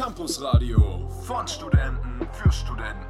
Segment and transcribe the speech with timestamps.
[0.00, 3.04] Campus Radio von Studenten für Studenten.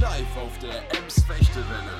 [0.00, 1.92] Live auf der Ems Fechtewelle.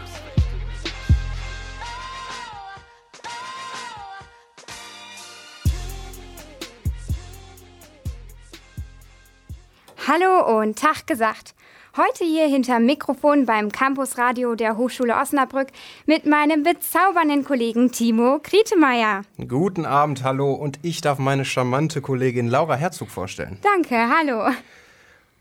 [10.09, 11.56] Hallo und Tag gesagt.
[11.97, 15.69] Heute hier hinter Mikrofon beim Campusradio der Hochschule Osnabrück
[16.05, 19.23] mit meinem bezaubernden Kollegen Timo Krietemeyer.
[19.49, 23.57] Guten Abend, hallo und ich darf meine charmante Kollegin Laura Herzog vorstellen.
[23.63, 24.55] Danke, hallo.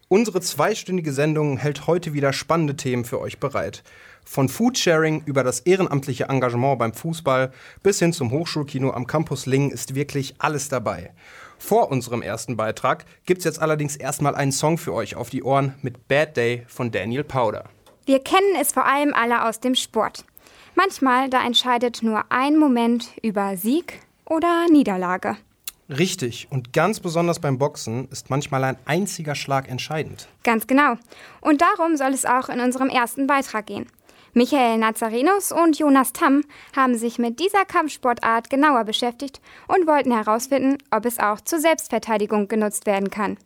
[0.07, 3.83] Unsere zweistündige Sendung hält heute wieder spannende Themen für euch bereit.
[4.23, 7.51] Von Foodsharing über das ehrenamtliche Engagement beim Fußball
[7.83, 11.11] bis hin zum Hochschulkino am Campus Lingen ist wirklich alles dabei.
[11.57, 15.75] Vor unserem ersten Beitrag gibt's jetzt allerdings erstmal einen Song für euch auf die Ohren
[15.81, 17.65] mit Bad Day von Daniel Powder.
[18.05, 20.25] Wir kennen es vor allem alle aus dem Sport.
[20.75, 25.37] Manchmal, da entscheidet nur ein Moment über Sieg oder Niederlage.
[25.87, 30.27] Richtig, und ganz besonders beim Boxen ist manchmal ein einziger Schlag entscheidend.
[30.43, 30.95] Ganz genau.
[31.41, 33.85] Und darum soll es auch in unserem ersten Beitrag gehen.
[34.37, 36.41] Michael Nazarenus und Jonas Tamm
[36.75, 42.49] haben sich mit dieser Kampfsportart genauer beschäftigt und wollten herausfinden, ob es auch zur Selbstverteidigung
[42.49, 43.37] genutzt werden kann.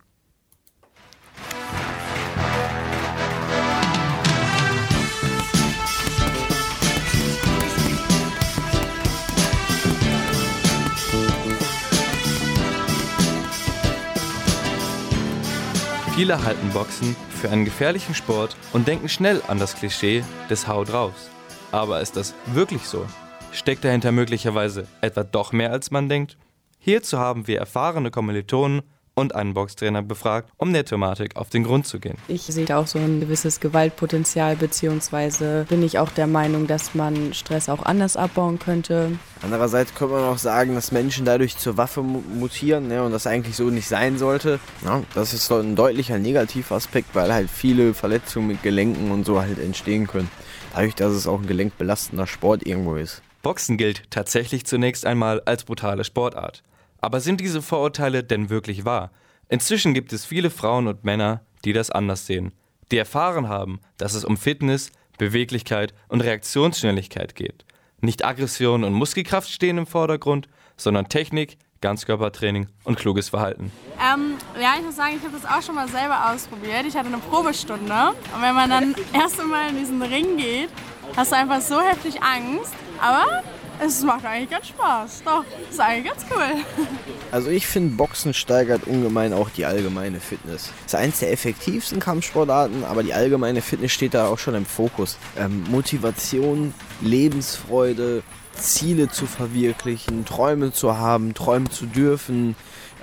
[16.20, 20.92] Viele halten Boxen für einen gefährlichen Sport und denken schnell an das Klischee des Haut
[20.92, 21.30] raus.
[21.72, 23.06] Aber ist das wirklich so?
[23.54, 26.38] Steckt dahinter möglicherweise etwa doch mehr als man denkt?
[26.78, 28.82] Hierzu haben wir erfahrene Kommilitonen
[29.20, 32.18] und einen Boxtrainer befragt, um der Thematik auf den Grund zu gehen.
[32.28, 36.96] Ich sehe da auch so ein gewisses Gewaltpotenzial, beziehungsweise bin ich auch der Meinung, dass
[36.96, 39.12] man Stress auch anders abbauen könnte.
[39.42, 43.56] Andererseits könnte man auch sagen, dass Menschen dadurch zur Waffe mutieren ne, und das eigentlich
[43.56, 44.60] so nicht sein sollte.
[44.84, 49.42] Ja, das ist so ein deutlicher Negativaspekt, weil halt viele Verletzungen mit Gelenken und so
[49.42, 50.30] halt entstehen können.
[50.74, 53.22] Dadurch, dass es auch ein gelenkbelastender Sport irgendwo ist.
[53.42, 56.64] Boxen gilt tatsächlich zunächst einmal als brutale Sportart.
[57.02, 59.12] Aber sind diese Vorurteile denn wirklich wahr?
[59.48, 62.54] Inzwischen gibt es viele Frauen und Männer, die das anders sehen,
[62.92, 67.66] die erfahren haben, dass es um Fitness, Beweglichkeit und Reaktionsschnelligkeit geht.
[68.02, 73.72] Nicht Aggression und Muskelkraft stehen im Vordergrund, sondern Technik, Ganzkörpertraining und kluges Verhalten.
[74.00, 76.86] Ähm, ja, ich muss sagen, ich habe das auch schon mal selber ausprobiert.
[76.88, 80.70] Ich hatte eine Probestunde und wenn man dann erst einmal in diesen Ring geht,
[81.16, 82.74] hast du einfach so heftig Angst.
[83.02, 83.44] Aber
[83.80, 85.24] es macht eigentlich ganz Spaß.
[85.26, 86.88] Doch, ist eigentlich ganz cool.
[87.32, 90.72] Also ich finde, Boxen steigert ungemein auch die allgemeine Fitness.
[90.88, 94.66] Es ist eins der effektivsten Kampfsportarten, aber die allgemeine Fitness steht da auch schon im
[94.66, 95.20] Fokus.
[95.38, 98.24] Ähm, Motivation, Lebensfreude,
[98.54, 102.56] Ziele zu verwirklichen, Träume zu haben, träumen zu dürfen,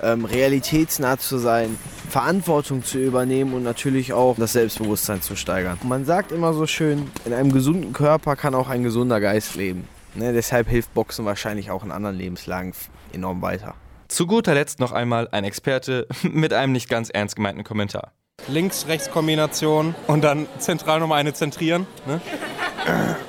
[0.03, 1.77] ähm, realitätsnah zu sein,
[2.09, 5.77] Verantwortung zu übernehmen und natürlich auch das Selbstbewusstsein zu steigern.
[5.83, 9.87] Man sagt immer so schön, in einem gesunden Körper kann auch ein gesunder Geist leben.
[10.17, 12.73] Ne, deshalb hilft Boxen wahrscheinlich auch in anderen Lebenslagen
[13.13, 13.75] enorm weiter.
[14.07, 18.13] Zu guter Letzt noch einmal ein Experte mit einem nicht ganz ernst gemeinten Kommentar.
[18.47, 21.85] Links-Rechts-Kombination und dann zentral nochmal eine zentrieren.
[22.07, 22.19] Ne?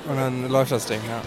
[0.07, 1.21] Und dann läuft das Ding, ja.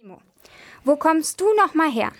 [0.00, 0.18] Timo,
[0.84, 2.10] wo kommst du noch mal her?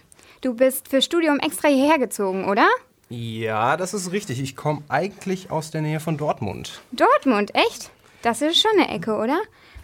[0.42, 2.68] Du bist für Studium extra hierher gezogen, oder?
[3.08, 4.40] Ja, das ist richtig.
[4.40, 6.80] Ich komme eigentlich aus der Nähe von Dortmund.
[6.92, 7.90] Dortmund, echt?
[8.22, 9.40] Das ist schon eine Ecke, oder?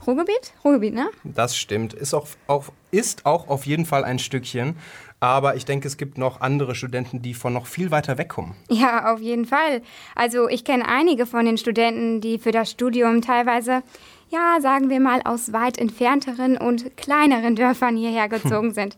[0.07, 0.53] Ruhrgebiet?
[0.65, 1.11] Ruhrgebiet, ne?
[1.25, 1.93] Das stimmt.
[1.93, 4.77] Ist auch, auch, ist auch auf jeden Fall ein Stückchen.
[5.21, 8.55] Aber ich denke, es gibt noch andere Studenten, die von noch viel weiter wegkommen.
[8.71, 9.83] Ja, auf jeden Fall.
[10.15, 13.83] Also ich kenne einige von den Studenten, die für das Studium teilweise,
[14.31, 18.97] ja, sagen wir mal, aus weit entfernteren und kleineren Dörfern hierher gezogen sind.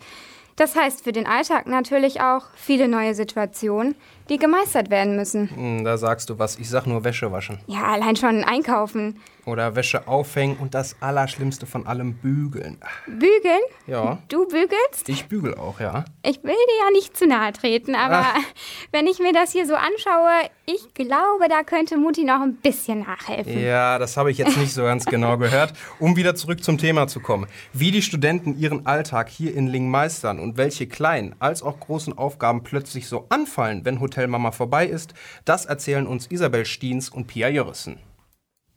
[0.54, 3.96] Das heißt für den Alltag natürlich auch viele neue Situationen,
[4.32, 5.50] die gemeistert werden müssen.
[5.54, 6.58] Hm, Da sagst du was.
[6.58, 7.58] Ich sag nur Wäsche waschen.
[7.66, 9.20] Ja, allein schon einkaufen.
[9.44, 12.78] Oder Wäsche aufhängen und das Allerschlimmste von allem bügeln.
[13.06, 13.60] Bügeln?
[13.88, 15.08] Ja, Du bügelst?
[15.08, 16.04] ich bügel auch, ja.
[16.22, 18.24] Ich will dir ja nicht zu nahe treten, aber
[18.92, 23.00] wenn ich mir das hier so anschaue, ich glaube, da könnte Mutti noch ein bisschen
[23.00, 23.60] nachhelfen.
[23.60, 25.72] Ja, das habe ich jetzt nicht so ganz genau gehört.
[25.98, 27.46] Um wieder zurück zum Thema zu kommen.
[27.72, 32.16] Wie die Studenten ihren Alltag hier in Lingen meistern und welche kleinen als auch großen
[32.16, 35.14] Aufgaben plötzlich so anfallen, wenn Hotelmama vorbei ist,
[35.44, 37.98] das erzählen uns Isabel Stiens und Pia Jörissen.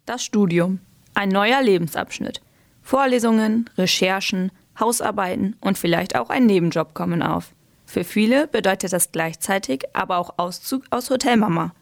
[0.05, 0.81] Das Studium.
[1.15, 2.39] Ein neuer Lebensabschnitt.
[2.83, 7.53] Vorlesungen, Recherchen, Hausarbeiten und vielleicht auch ein Nebenjob kommen auf.
[7.87, 11.73] Für viele bedeutet das gleichzeitig aber auch Auszug aus Hotelmama.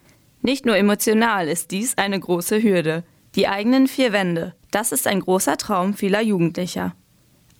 [0.41, 3.03] Nicht nur emotional ist dies eine große Hürde.
[3.35, 6.95] Die eigenen vier Wände, Das ist ein großer Traum vieler Jugendlicher.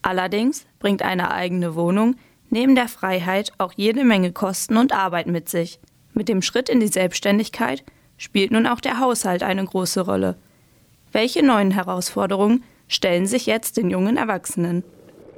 [0.01, 2.15] Allerdings bringt eine eigene Wohnung
[2.49, 5.79] neben der Freiheit auch jede Menge Kosten und Arbeit mit sich.
[6.13, 7.83] Mit dem Schritt in die Selbstständigkeit
[8.15, 10.37] spielt nun auch der Haushalt eine große Rolle.
[11.13, 14.83] Welche neuen Herausforderungen stellen sich jetzt den jungen Erwachsenen?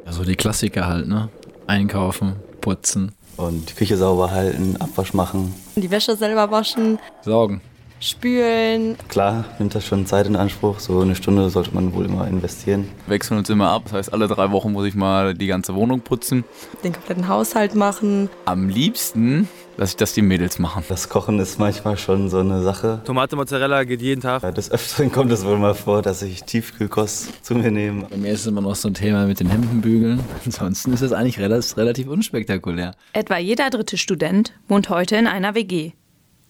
[0.05, 1.27] Also die Klassiker halt, ne?
[1.67, 3.11] Einkaufen, putzen.
[3.35, 5.53] Und die Küche sauber halten, Abwasch machen.
[5.75, 6.97] Die Wäsche selber waschen.
[7.23, 7.59] Saugen.
[7.99, 8.97] Spülen.
[9.09, 10.79] Klar, nimmt das schon Zeit in Anspruch.
[10.79, 12.89] So eine Stunde sollte man wohl immer investieren.
[13.07, 13.83] Wechseln uns immer ab.
[13.85, 16.45] Das heißt, alle drei Wochen muss ich mal die ganze Wohnung putzen.
[16.85, 18.29] Den kompletten Haushalt machen.
[18.45, 20.83] Am liebsten lasse ich das die Mädels machen.
[20.87, 23.01] Das Kochen ist manchmal schon so eine Sache.
[23.05, 24.43] Tomate Mozzarella geht jeden Tag.
[24.43, 28.07] Ja, des Öfteren kommt es wohl mal vor, dass ich Tiefkühlkost zu mir nehme.
[28.09, 30.19] Bei mir ist es immer noch so ein Thema mit den Hemdenbügeln.
[30.45, 32.95] Ansonsten ist es eigentlich relativ, relativ unspektakulär.
[33.13, 35.91] Etwa jeder dritte Student wohnt heute in einer WG.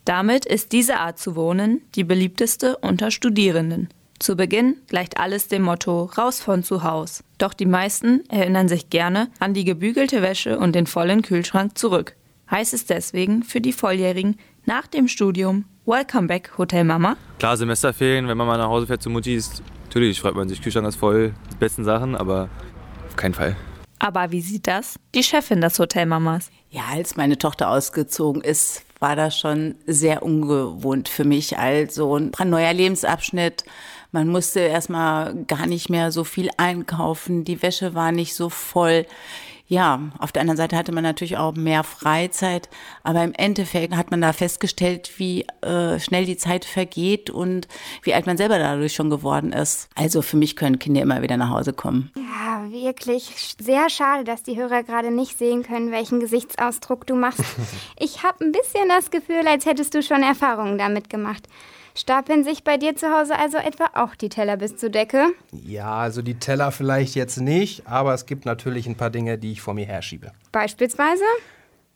[0.06, 3.90] Damit ist diese Art zu wohnen die beliebteste unter Studierenden.
[4.20, 7.24] Zu Beginn gleicht alles dem Motto raus von zu Haus.
[7.38, 12.16] Doch die meisten erinnern sich gerne an die gebügelte Wäsche und den vollen Kühlschrank zurück.
[12.50, 17.18] Heißt es deswegen für die Volljährigen nach dem Studium Welcome back Hotel Mama?
[17.40, 20.62] Klar, Semesterferien, wenn man mal nach Hause fährt zu Mutti, ist natürlich freut man sich,
[20.62, 22.50] Kühlschrank ist voll, die besten Sachen, aber
[23.08, 23.56] auf keinen Fall.
[23.98, 26.52] Aber wie sieht das die Chefin des Hotelmamas?
[26.70, 31.58] Ja, als meine Tochter ausgezogen ist, war das schon sehr ungewohnt für mich.
[31.58, 33.64] Also ein neuer Lebensabschnitt.
[34.12, 37.44] Man musste erstmal gar nicht mehr so viel einkaufen.
[37.44, 39.06] Die Wäsche war nicht so voll.
[39.68, 42.70] Ja, auf der anderen Seite hatte man natürlich auch mehr Freizeit,
[43.04, 47.68] aber im Endeffekt hat man da festgestellt, wie äh, schnell die Zeit vergeht und
[48.04, 49.90] wie alt man selber dadurch schon geworden ist.
[49.96, 52.12] Also für mich können Kinder immer wieder nach Hause kommen.
[52.16, 57.44] Ja, wirklich sehr schade, dass die Hörer gerade nicht sehen können, welchen Gesichtsausdruck du machst.
[57.98, 61.48] Ich habe ein bisschen das Gefühl, als hättest du schon Erfahrungen damit gemacht.
[61.98, 65.28] Stapeln sich bei dir zu Hause also etwa auch die Teller bis zur Decke?
[65.54, 69.54] Ja, also die Teller vielleicht jetzt nicht, aber es gibt natürlich ein paar Dinge, die
[69.54, 70.34] ich vor mir herschiebe.
[70.52, 71.24] Beispielsweise?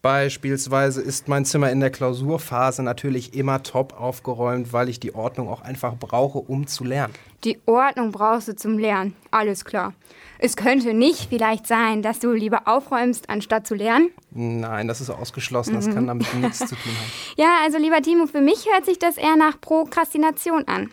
[0.01, 5.49] Beispielsweise ist mein Zimmer in der Klausurphase natürlich immer top aufgeräumt, weil ich die Ordnung
[5.49, 7.13] auch einfach brauche, um zu lernen.
[7.43, 9.93] Die Ordnung brauchst du zum Lernen, alles klar.
[10.39, 14.09] Es könnte nicht vielleicht sein, dass du lieber aufräumst, anstatt zu lernen?
[14.31, 15.93] Nein, das ist ausgeschlossen, das Mhm.
[15.93, 17.11] kann damit nichts zu tun haben.
[17.37, 20.89] Ja, also lieber Timo, für mich hört sich das eher nach Prokrastination an.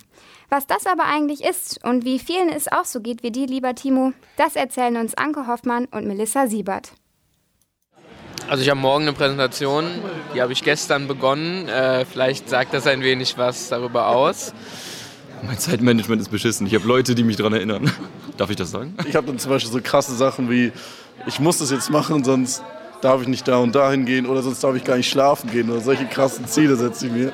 [0.50, 3.75] Was das aber eigentlich ist und wie vielen es auch so geht wie dir, lieber
[3.75, 6.93] Timo, das erzählen uns Anke Hoffmann und Melissa Siebert.
[8.48, 9.87] Also ich habe morgen eine Präsentation,
[10.34, 11.69] die habe ich gestern begonnen.
[11.69, 14.54] Äh, vielleicht sagt das ein wenig was darüber aus.
[15.43, 16.66] Mein Zeitmanagement ist beschissen.
[16.66, 17.90] Ich habe Leute, die mich daran erinnern.
[18.37, 18.94] Darf ich das sagen?
[19.08, 20.70] Ich habe dann zum Beispiel so krasse Sachen wie,
[21.26, 22.62] ich muss das jetzt machen, sonst
[23.00, 25.70] darf ich nicht da und dahin gehen oder sonst darf ich gar nicht schlafen gehen
[25.70, 27.32] oder solche krassen Ziele setze ich mir.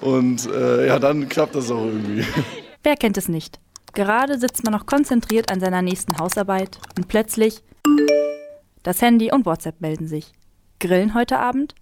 [0.00, 2.24] Und äh, ja, dann klappt das auch irgendwie.
[2.82, 3.58] Wer kennt es nicht?
[3.94, 7.62] Gerade sitzt man noch konzentriert an seiner nächsten Hausarbeit und plötzlich
[8.86, 10.32] das Handy und WhatsApp melden sich.
[10.78, 11.74] Grillen heute Abend?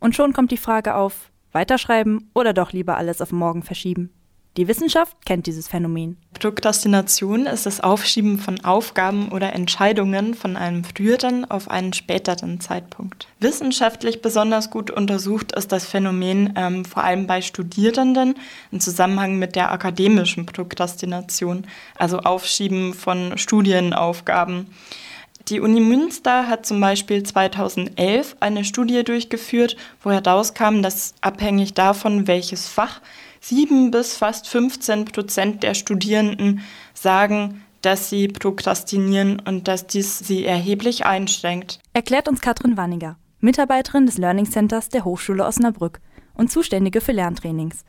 [0.00, 4.10] Und schon kommt die Frage auf, weiterschreiben oder doch lieber alles auf morgen verschieben.
[4.56, 6.16] Die Wissenschaft kennt dieses Phänomen.
[6.34, 13.28] Prokrastination ist das Aufschieben von Aufgaben oder Entscheidungen von einem früheren auf einen späteren Zeitpunkt.
[13.38, 18.34] Wissenschaftlich besonders gut untersucht ist das Phänomen ähm, vor allem bei Studierenden
[18.72, 21.64] im Zusammenhang mit der akademischen Prokrastination,
[21.96, 24.66] also Aufschieben von Studienaufgaben.
[25.48, 32.26] Die Uni Münster hat zum Beispiel 2011 eine Studie durchgeführt, wo herauskam, dass abhängig davon,
[32.26, 33.00] welches Fach,
[33.40, 36.60] 7 bis fast 15 Prozent der Studierenden
[36.92, 41.78] sagen, dass sie prokrastinieren und dass dies sie erheblich einschränkt.
[41.94, 46.00] Erklärt uns Katrin Wanniger, Mitarbeiterin des Learning Centers der Hochschule Osnabrück
[46.34, 47.84] und Zuständige für Lerntrainings.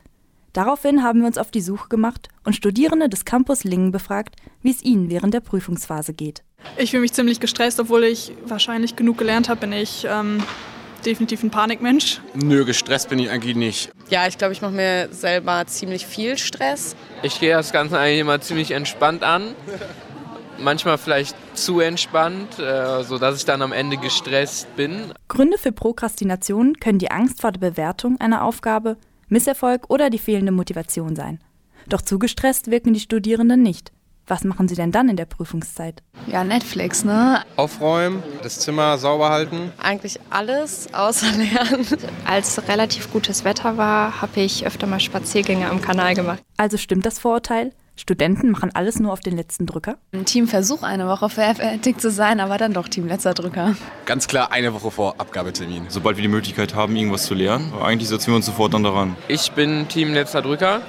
[0.52, 4.70] Daraufhin haben wir uns auf die Suche gemacht und Studierende des Campus Lingen befragt, wie
[4.70, 6.42] es ihnen während der Prüfungsphase geht.
[6.76, 10.42] Ich fühle mich ziemlich gestresst, obwohl ich wahrscheinlich genug gelernt habe, bin ich ähm,
[11.04, 12.20] definitiv ein Panikmensch.
[12.34, 13.92] Nö, gestresst bin ich eigentlich nicht.
[14.08, 16.96] Ja, ich glaube, ich mache mir selber ziemlich viel Stress.
[17.22, 19.54] Ich gehe das Ganze eigentlich immer ziemlich entspannt an.
[20.58, 25.12] Manchmal vielleicht zu entspannt, äh, sodass ich dann am Ende gestresst bin.
[25.28, 28.98] Gründe für Prokrastination können die Angst vor der Bewertung einer Aufgabe,
[29.30, 31.40] Misserfolg oder die fehlende Motivation sein.
[31.88, 33.92] Doch zu gestresst wirken die Studierenden nicht.
[34.26, 36.04] Was machen sie denn dann in der Prüfungszeit?
[36.28, 37.42] Ja, Netflix, ne?
[37.56, 39.72] Aufräumen, das Zimmer sauber halten.
[39.82, 41.86] Eigentlich alles außer Lernen.
[42.24, 46.42] Als relativ gutes Wetter war, habe ich öfter mal Spaziergänge am Kanal gemacht.
[46.56, 47.72] Also stimmt das Vorurteil?
[48.00, 49.98] Studenten machen alles nur auf den letzten Drücker?
[50.12, 53.76] Ein Team versucht eine Woche fertig zu sein, aber dann doch Team letzter Drücker.
[54.06, 55.84] Ganz klar eine Woche vor Abgabetermin.
[55.90, 59.16] Sobald wir die Möglichkeit haben, irgendwas zu lernen, eigentlich setzen wir uns sofort dann daran.
[59.28, 60.80] Ich bin Team letzter Drücker.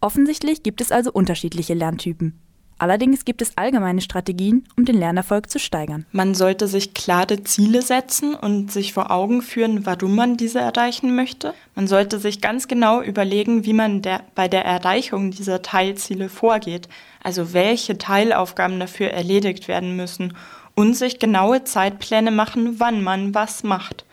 [0.00, 2.40] Offensichtlich gibt es also unterschiedliche Lerntypen.
[2.78, 6.06] Allerdings gibt es allgemeine Strategien, um den Lernerfolg zu steigern.
[6.12, 11.16] Man sollte sich klare Ziele setzen und sich vor Augen führen, warum man diese erreichen
[11.16, 11.54] möchte.
[11.74, 16.88] Man sollte sich ganz genau überlegen, wie man der, bei der Erreichung dieser Teilziele vorgeht,
[17.22, 20.34] also welche Teilaufgaben dafür erledigt werden müssen
[20.76, 24.04] und sich genaue Zeitpläne machen, wann man was macht.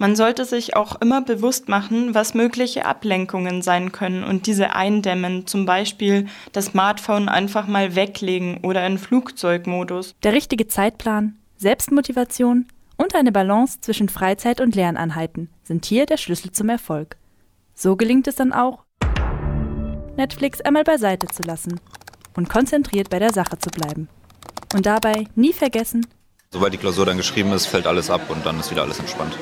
[0.00, 5.48] Man sollte sich auch immer bewusst machen, was mögliche Ablenkungen sein können und diese eindämmen,
[5.48, 10.14] zum Beispiel das Smartphone einfach mal weglegen oder in Flugzeugmodus.
[10.22, 16.52] Der richtige Zeitplan, Selbstmotivation und eine Balance zwischen Freizeit und Lerneinheiten sind hier der Schlüssel
[16.52, 17.16] zum Erfolg.
[17.74, 18.84] So gelingt es dann auch,
[20.16, 21.80] Netflix einmal beiseite zu lassen
[22.36, 24.08] und konzentriert bei der Sache zu bleiben.
[24.74, 26.06] Und dabei nie vergessen,
[26.50, 29.36] Sobald die Klausur dann geschrieben ist, fällt alles ab und dann ist wieder alles entspannt.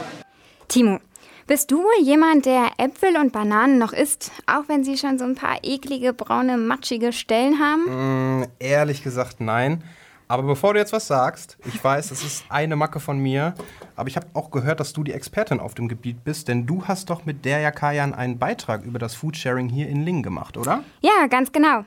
[0.68, 0.98] Timo,
[1.46, 5.36] bist du jemand, der Äpfel und Bananen noch isst, auch wenn sie schon so ein
[5.36, 8.40] paar eklige, braune, matschige Stellen haben?
[8.40, 9.84] Mm, ehrlich gesagt, nein.
[10.28, 13.54] Aber bevor du jetzt was sagst, ich weiß, es ist eine Macke von mir,
[13.94, 16.84] aber ich habe auch gehört, dass du die Expertin auf dem Gebiet bist, denn du
[16.86, 20.82] hast doch mit der Kajan einen Beitrag über das Foodsharing hier in Lingen gemacht, oder?
[21.00, 21.84] Ja, ganz genau.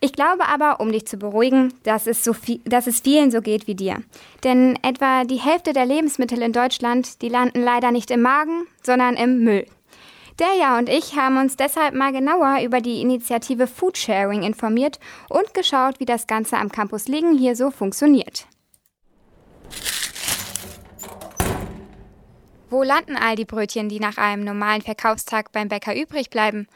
[0.00, 3.40] Ich glaube aber, um dich zu beruhigen, dass es, so viel, dass es vielen so
[3.40, 4.02] geht wie dir.
[4.44, 9.16] Denn etwa die Hälfte der Lebensmittel in Deutschland, die landen leider nicht im Magen, sondern
[9.16, 9.66] im Müll.
[10.38, 15.98] Derja und ich haben uns deshalb mal genauer über die Initiative Foodsharing informiert und geschaut,
[15.98, 18.46] wie das Ganze am Campus Lingen hier so funktioniert.
[22.70, 26.68] Wo landen all die Brötchen, die nach einem normalen Verkaufstag beim Bäcker übrig bleiben?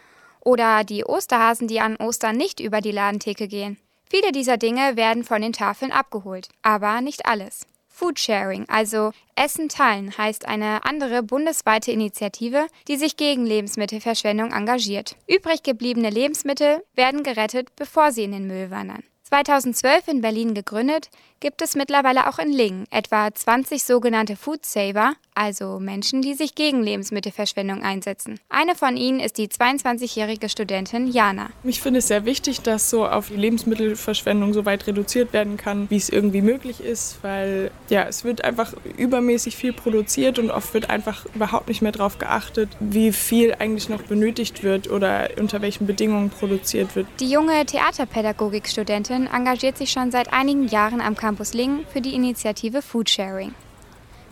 [0.44, 3.78] Oder die Osterhasen, die an Ostern nicht über die Ladentheke gehen.
[4.10, 7.66] Viele dieser Dinge werden von den Tafeln abgeholt, aber nicht alles.
[7.88, 15.16] Foodsharing, also Essen teilen, heißt eine andere bundesweite Initiative, die sich gegen Lebensmittelverschwendung engagiert.
[15.28, 19.04] Übrig gebliebene Lebensmittel werden gerettet, bevor sie in den Müll wandern.
[19.24, 21.10] 2012 in Berlin gegründet,
[21.42, 26.54] gibt es mittlerweile auch in Lingen etwa 20 sogenannte Food Saver, also Menschen, die sich
[26.54, 28.38] gegen Lebensmittelverschwendung einsetzen.
[28.48, 31.50] Eine von ihnen ist die 22-jährige Studentin Jana.
[31.64, 35.90] Ich finde es sehr wichtig, dass so auf die Lebensmittelverschwendung so weit reduziert werden kann,
[35.90, 40.72] wie es irgendwie möglich ist, weil ja, es wird einfach übermäßig viel produziert und oft
[40.74, 45.60] wird einfach überhaupt nicht mehr darauf geachtet, wie viel eigentlich noch benötigt wird oder unter
[45.60, 47.08] welchen Bedingungen produziert wird.
[47.18, 52.82] Die junge Theaterpädagogikstudentin engagiert sich schon seit einigen Jahren am Campus Lingen für die Initiative
[52.82, 53.54] Foodsharing.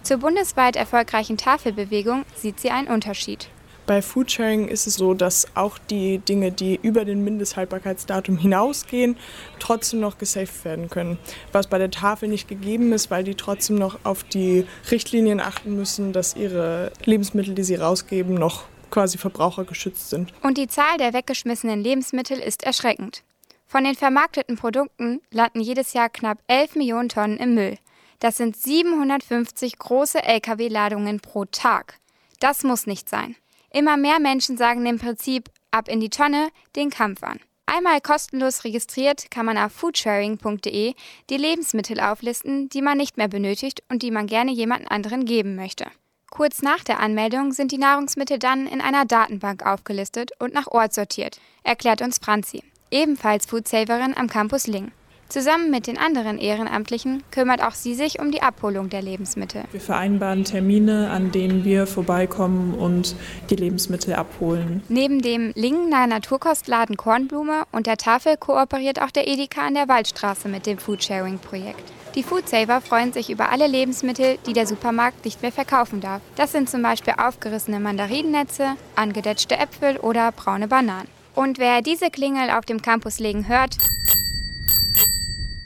[0.02, 3.48] Zur bundesweit erfolgreichen Tafelbewegung sieht sie einen Unterschied.
[3.86, 9.16] Bei Foodsharing ist es so, dass auch die Dinge, die über den Mindesthaltbarkeitsdatum hinausgehen,
[9.58, 11.18] trotzdem noch gesaved werden können.
[11.50, 15.74] Was bei der Tafel nicht gegeben ist, weil die trotzdem noch auf die Richtlinien achten
[15.74, 20.32] müssen, dass ihre Lebensmittel, die sie rausgeben, noch quasi verbrauchergeschützt sind.
[20.42, 23.24] Und die Zahl der weggeschmissenen Lebensmittel ist erschreckend.
[23.70, 27.78] Von den vermarkteten Produkten landen jedes Jahr knapp 11 Millionen Tonnen im Müll.
[28.18, 32.00] Das sind 750 große Lkw-Ladungen pro Tag.
[32.40, 33.36] Das muss nicht sein.
[33.72, 37.38] Immer mehr Menschen sagen im Prinzip ab in die Tonne den Kampf an.
[37.64, 40.94] Einmal kostenlos registriert kann man auf foodsharing.de
[41.30, 45.54] die Lebensmittel auflisten, die man nicht mehr benötigt und die man gerne jemand anderen geben
[45.54, 45.86] möchte.
[46.28, 50.92] Kurz nach der Anmeldung sind die Nahrungsmittel dann in einer Datenbank aufgelistet und nach Ort
[50.92, 54.92] sortiert, erklärt uns Franzi, ebenfalls Foodsaverin am Campus Ling.
[55.30, 59.62] Zusammen mit den anderen Ehrenamtlichen kümmert auch sie sich um die Abholung der Lebensmittel.
[59.70, 63.14] Wir vereinbaren Termine, an denen wir vorbeikommen und
[63.48, 64.82] die Lebensmittel abholen.
[64.88, 70.48] Neben dem Lingener Naturkostladen Kornblume und der Tafel kooperiert auch der Edeka an der Waldstraße
[70.48, 71.92] mit dem Foodsharing-Projekt.
[72.16, 76.22] Die Foodsaver freuen sich über alle Lebensmittel, die der Supermarkt nicht mehr verkaufen darf.
[76.34, 81.19] Das sind zum Beispiel aufgerissene Mandarinennetze, angedetschte Äpfel oder braune Bananen.
[81.34, 83.76] Und wer diese Klingel auf dem Campus legen hört,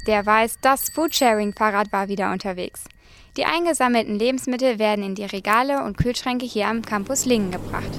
[0.06, 2.85] der weiß, das Foodsharing-Fahrrad war wieder unterwegs.
[3.37, 7.90] Die eingesammelten Lebensmittel werden in die Regale und Kühlschränke hier am Campus Lingen gebracht.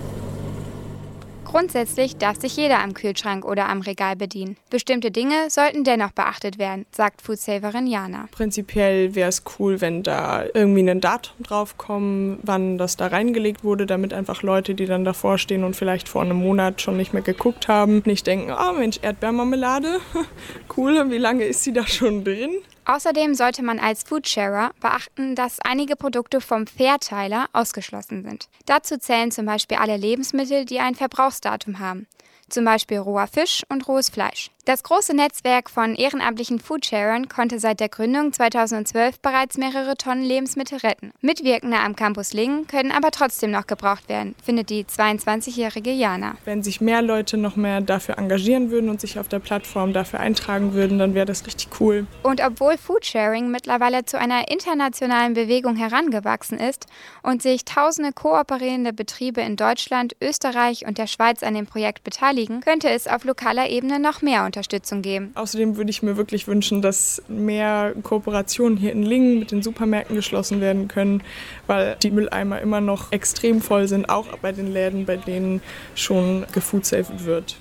[1.56, 4.58] Grundsätzlich darf sich jeder am Kühlschrank oder am Regal bedienen.
[4.70, 8.28] Bestimmte Dinge sollten dennoch beachtet werden, sagt Foodsaverin Jana.
[8.32, 13.86] Prinzipiell wäre es cool, wenn da irgendwie ein Datum draufkommt, wann das da reingelegt wurde,
[13.86, 17.22] damit einfach Leute, die dann davor stehen und vielleicht vor einem Monat schon nicht mehr
[17.22, 20.02] geguckt haben, nicht denken, oh Mensch, Erdbeermarmelade,
[20.76, 22.52] cool, wie lange ist sie da schon drin?
[22.86, 28.48] Außerdem sollte man als Foodsharer beachten, dass einige Produkte vom Fairteiler ausgeschlossen sind.
[28.68, 32.08] Dazu zählen zum Beispiel alle Lebensmittel, die ein Verbrauchsdatum haben.
[32.50, 34.52] Zum Beispiel roher Fisch und rohes Fleisch.
[34.66, 40.80] Das große Netzwerk von ehrenamtlichen Foodsharern konnte seit der Gründung 2012 bereits mehrere Tonnen Lebensmittel
[40.80, 41.12] retten.
[41.22, 46.36] Mitwirkende am Campus Lingen können aber trotzdem noch gebraucht werden, findet die 22-jährige Jana.
[46.46, 50.20] Wenn sich mehr Leute noch mehr dafür engagieren würden und sich auf der Plattform dafür
[50.20, 52.08] eintragen würden, dann wäre das richtig cool.
[52.24, 56.88] Und obwohl Foodsharing mittlerweile zu einer internationalen Bewegung herangewachsen ist
[57.22, 62.35] und sich tausende kooperierende Betriebe in Deutschland, Österreich und der Schweiz an dem Projekt beteiligen,
[62.62, 65.32] könnte es auf lokaler Ebene noch mehr Unterstützung geben.
[65.36, 70.16] Außerdem würde ich mir wirklich wünschen, dass mehr Kooperationen hier in Lingen mit den Supermärkten
[70.16, 71.24] geschlossen werden können,
[71.68, 75.62] weil die Mülleimer immer noch extrem voll sind, auch bei den Läden, bei denen
[75.96, 77.58] schon gefoodsaved wird.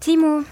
[0.00, 0.42] Timo,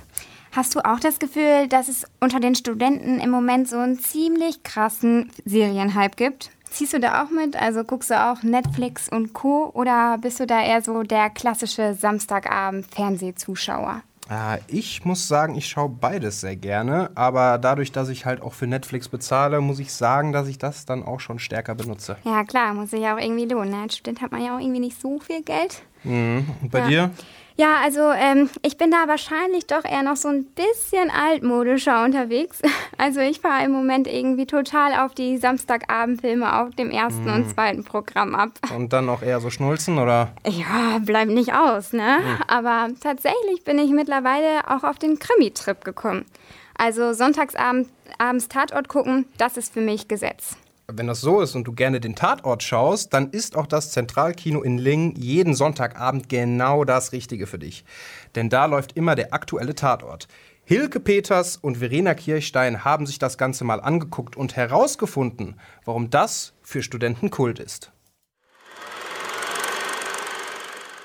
[0.52, 4.62] hast du auch das Gefühl, dass es unter den Studenten im Moment so einen ziemlich
[4.62, 6.50] krassen Serienhype gibt?
[6.74, 7.54] Ziehst du da auch mit?
[7.54, 9.70] Also guckst du auch Netflix und Co.
[9.74, 14.00] Oder bist du da eher so der klassische Samstagabend-Fernsehzuschauer?
[14.28, 18.54] Äh, ich muss sagen, ich schaue beides sehr gerne, aber dadurch, dass ich halt auch
[18.54, 22.16] für Netflix bezahle, muss ich sagen, dass ich das dann auch schon stärker benutze.
[22.24, 23.70] Ja, klar, muss sich ja auch irgendwie lohnen.
[23.70, 23.82] Ne?
[23.82, 25.80] Als Student hat man ja auch irgendwie nicht so viel Geld.
[26.02, 26.44] Mhm.
[26.60, 26.86] Und bei Ja.
[26.88, 27.10] dir?
[27.56, 32.60] Ja, also ähm, ich bin da wahrscheinlich doch eher noch so ein bisschen altmodischer unterwegs.
[32.96, 37.48] Also ich fahre im Moment irgendwie total auf die Samstagabendfilme auf dem ersten und Mhm.
[37.48, 38.50] zweiten Programm ab.
[38.74, 40.32] Und dann auch eher so schnulzen, oder?
[40.46, 42.18] Ja, bleibt nicht aus, ne?
[42.18, 42.38] Hm.
[42.46, 46.24] Aber tatsächlich bin ich mittlerweile auch auf den Krimi-Trip gekommen.
[46.78, 50.56] Also sonntagsabend abends Tatort gucken, das ist für mich Gesetz.
[50.86, 54.62] Wenn das so ist und du gerne den Tatort schaust, dann ist auch das Zentralkino
[54.62, 57.86] in Lingen jeden Sonntagabend genau das Richtige für dich.
[58.34, 60.28] Denn da läuft immer der aktuelle Tatort.
[60.64, 66.52] Hilke Peters und Verena Kirchstein haben sich das Ganze mal angeguckt und herausgefunden, warum das
[66.62, 67.90] für Studenten Kult ist.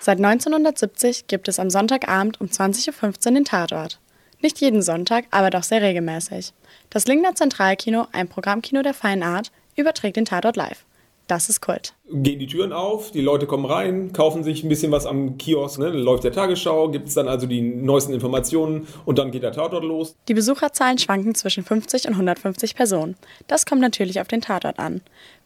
[0.01, 4.01] Seit 1970 gibt es am Sonntagabend um 20.15 Uhr den Tatort.
[4.41, 6.53] Nicht jeden Sonntag, aber doch sehr regelmäßig.
[6.89, 10.85] Das Lingner Zentralkino, ein Programmkino der feinen Art, überträgt den Tatort live.
[11.27, 11.93] Das ist Kult.
[12.11, 15.79] Gehen die Türen auf, die Leute kommen rein, kaufen sich ein bisschen was am Kiosk,
[15.79, 15.91] ne?
[15.91, 19.51] dann läuft der Tagesschau, gibt es dann also die neuesten Informationen und dann geht der
[19.51, 20.15] Tatort los.
[20.27, 23.15] Die Besucherzahlen schwanken zwischen 50 und 150 Personen.
[23.47, 25.01] Das kommt natürlich auf den Tatort an.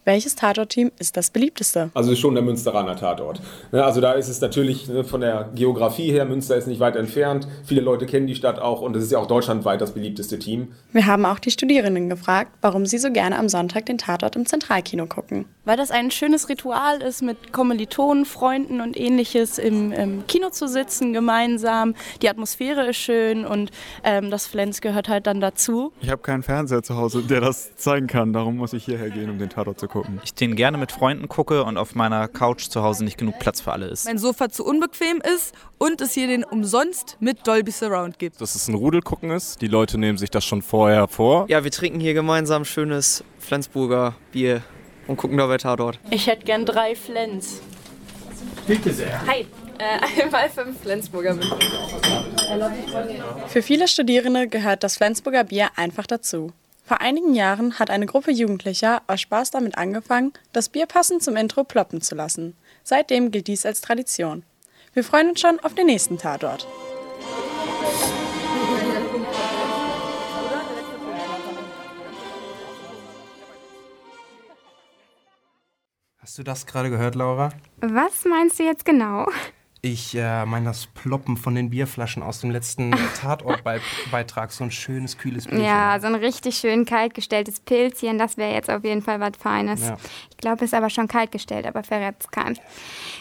[0.06, 1.90] Welches Tatortteam ist das beliebteste?
[1.94, 3.40] Also ist schon der Münsteraner Tatort.
[3.72, 3.82] Ne?
[3.82, 7.48] Also da ist es natürlich ne, von der Geografie her, Münster ist nicht weit entfernt,
[7.64, 10.68] viele Leute kennen die Stadt auch und es ist ja auch deutschlandweit das beliebteste Team.
[10.92, 14.44] Wir haben auch die Studierenden gefragt, warum sie so gerne am Sonntag den Tatort im
[14.44, 15.46] Zentralkino gucken.
[15.64, 20.68] Weil das ein schönes Ritual ist, mit Kommilitonen, Freunden und ähnliches im, im Kino zu
[20.68, 21.96] sitzen, gemeinsam.
[22.22, 23.72] Die Atmosphäre ist schön und
[24.04, 25.92] ähm, das Flens gehört halt dann dazu.
[26.00, 28.32] Ich habe keinen Fernseher zu Hause, der das zeigen kann.
[28.32, 30.20] Darum muss ich hierher gehen, um den Tatort zu gucken.
[30.22, 33.60] Ich den gerne mit Freunden gucke und auf meiner Couch zu Hause nicht genug Platz
[33.60, 34.04] für alle ist.
[34.06, 38.40] mein Sofa zu unbequem ist und es hier den umsonst mit Dolby Surround gibt.
[38.40, 39.60] Dass es ein Rudelgucken ist.
[39.60, 41.46] Die Leute nehmen sich das schon vorher vor.
[41.48, 44.62] Ja, wir trinken hier gemeinsam schönes Flensburger Bier
[45.06, 45.98] und gucken dabei Tatort.
[46.10, 47.60] Ich hätte gern drei Flens.
[48.66, 49.26] Bitte sehr.
[49.26, 49.46] Hi.
[49.78, 51.46] Äh, einmal fünf Flensburger mit.
[53.48, 56.52] Für viele Studierende gehört das Flensburger Bier einfach dazu.
[56.84, 61.34] Vor einigen Jahren hat eine Gruppe Jugendlicher aus Spaß damit angefangen, das Bier passend zum
[61.36, 62.54] Intro ploppen zu lassen.
[62.82, 64.42] Seitdem gilt dies als Tradition.
[64.92, 66.68] Wir freuen uns schon auf den nächsten Tatort.
[76.24, 77.50] Hast du das gerade gehört, Laura?
[77.82, 79.26] Was meinst du jetzt genau?
[79.82, 84.50] Ich äh, meine das Ploppen von den Bierflaschen aus dem letzten Tatortbeitrag.
[84.50, 85.62] So ein schönes, kühles Bierchen.
[85.62, 89.82] Ja, so ein richtig schön kaltgestelltes Pilzchen, das wäre jetzt auf jeden Fall was Feines.
[89.86, 89.98] Ja.
[90.30, 92.56] Ich glaube, es ist aber schon kaltgestellt, aber verrät es keinem.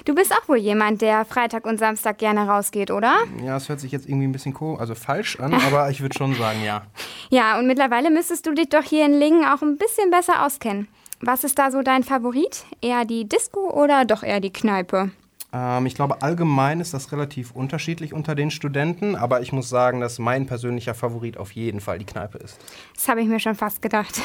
[0.05, 3.15] Du bist auch wohl jemand, der Freitag und Samstag gerne rausgeht, oder?
[3.43, 6.17] Ja, es hört sich jetzt irgendwie ein bisschen ko also falsch an, aber ich würde
[6.17, 6.83] schon sagen, ja.
[7.31, 10.87] Ja, und mittlerweile müsstest du dich doch hier in Lingen auch ein bisschen besser auskennen.
[11.25, 12.65] Was ist da so dein Favorit?
[12.81, 15.11] Eher die Disco oder doch eher die Kneipe?
[15.53, 20.01] Ähm, ich glaube, allgemein ist das relativ unterschiedlich unter den Studenten, aber ich muss sagen,
[20.01, 22.59] dass mein persönlicher Favorit auf jeden Fall die Kneipe ist.
[22.93, 24.21] Das habe ich mir schon fast gedacht.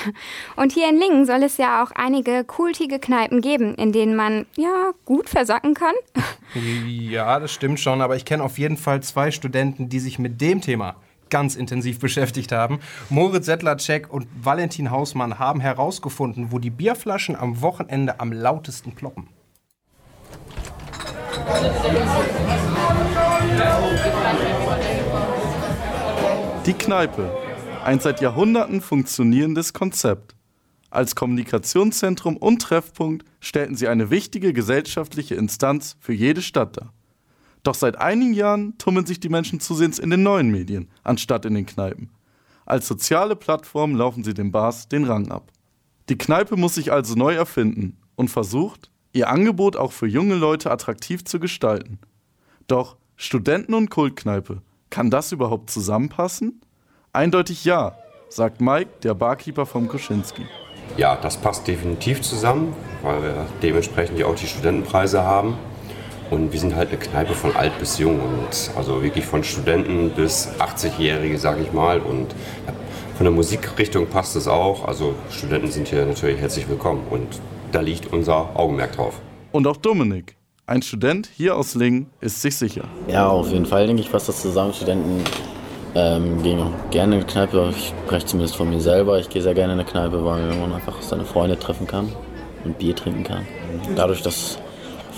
[0.56, 4.46] Und hier in Lingen soll es ja auch einige kultige Kneipen geben, in denen man
[4.56, 5.94] ja gut versacken kann.
[6.88, 10.40] Ja, das stimmt schon, aber ich kenne auf jeden Fall zwei Studenten, die sich mit
[10.40, 10.96] dem Thema
[11.30, 12.80] ganz intensiv beschäftigt haben.
[13.10, 19.28] Moritz Settlercheck und Valentin Hausmann haben herausgefunden, wo die Bierflaschen am Wochenende am lautesten ploppen.
[26.66, 27.30] Die Kneipe.
[27.84, 30.34] Ein seit Jahrhunderten funktionierendes Konzept.
[30.90, 36.92] Als Kommunikationszentrum und Treffpunkt stellten sie eine wichtige gesellschaftliche Instanz für jede Stadt dar.
[37.68, 41.52] Doch seit einigen Jahren tummeln sich die Menschen zusehends in den neuen Medien, anstatt in
[41.52, 42.08] den Kneipen.
[42.64, 45.52] Als soziale Plattform laufen sie den Bars den Rang ab.
[46.08, 50.70] Die Kneipe muss sich also neu erfinden und versucht, ihr Angebot auch für junge Leute
[50.70, 51.98] attraktiv zu gestalten.
[52.68, 56.62] Doch Studenten und Kultkneipe, kann das überhaupt zusammenpassen?
[57.12, 57.98] Eindeutig ja,
[58.30, 60.46] sagt Mike, der Barkeeper vom Koschinski.
[60.96, 65.58] Ja, das passt definitiv zusammen, weil wir dementsprechend ja auch die Studentenpreise haben.
[66.30, 70.10] Und wir sind halt eine Kneipe von alt bis jung und also wirklich von Studenten
[70.10, 72.00] bis 80-Jährige, sag ich mal.
[72.00, 72.34] Und
[73.16, 74.86] von der Musikrichtung passt es auch.
[74.86, 77.26] Also Studenten sind hier natürlich herzlich willkommen und
[77.72, 79.20] da liegt unser Augenmerk drauf.
[79.52, 80.36] Und auch Dominik,
[80.66, 82.84] ein Student hier aus Lingen, ist sich sicher.
[83.08, 84.74] Ja, auf jeden Fall denke ich, passt das zusammen.
[84.74, 85.24] Studenten
[85.94, 87.72] ähm, gehen auch gerne in die Kneipe.
[87.74, 89.18] Ich spreche zumindest von mir selber.
[89.18, 92.12] Ich gehe sehr gerne in eine Kneipe, weil man einfach seine Freunde treffen kann
[92.64, 93.46] und Bier trinken kann.
[93.96, 94.58] Dadurch, dass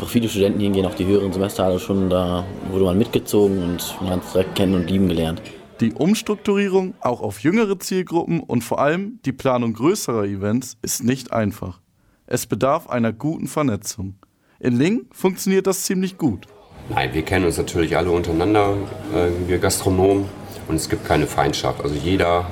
[0.01, 3.97] einfach viele Studenten hingehen, auch die höheren Semester alle schon, da wurde man mitgezogen und
[4.01, 5.43] man hat es direkt kennen und lieben gelernt.
[5.83, 11.33] Die Umstrukturierung auch auf jüngere Zielgruppen und vor allem die Planung größerer Events ist nicht
[11.33, 11.81] einfach.
[12.27, 14.15] Es bedarf einer guten Vernetzung.
[14.59, 16.47] In Ling funktioniert das ziemlich gut.
[16.89, 18.77] Nein, wir kennen uns natürlich alle untereinander,
[19.15, 20.25] äh, wir Gastronomen,
[20.67, 21.83] und es gibt keine Feindschaft.
[21.83, 22.47] Also jeder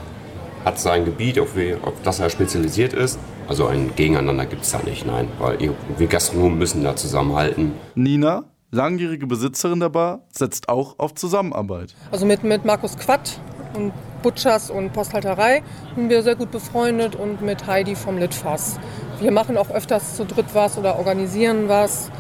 [0.69, 3.19] hat sein Gebiet, auf, wie, auf das er spezialisiert ist.
[3.49, 5.59] Also ein Gegeneinander gibt es da nicht, nein, weil
[5.97, 7.73] wir Gastronomen müssen da zusammenhalten.
[7.95, 11.95] Nina, langjährige Besitzerin der Bar, setzt auch auf Zusammenarbeit.
[12.11, 13.41] Also mit, mit Markus Quatt
[13.75, 15.63] und Butchers und Posthalterei
[15.95, 18.79] sind wir sehr gut befreundet und mit Heidi vom Litfass.
[19.21, 22.11] Wir machen auch öfters zu dritt was oder organisieren was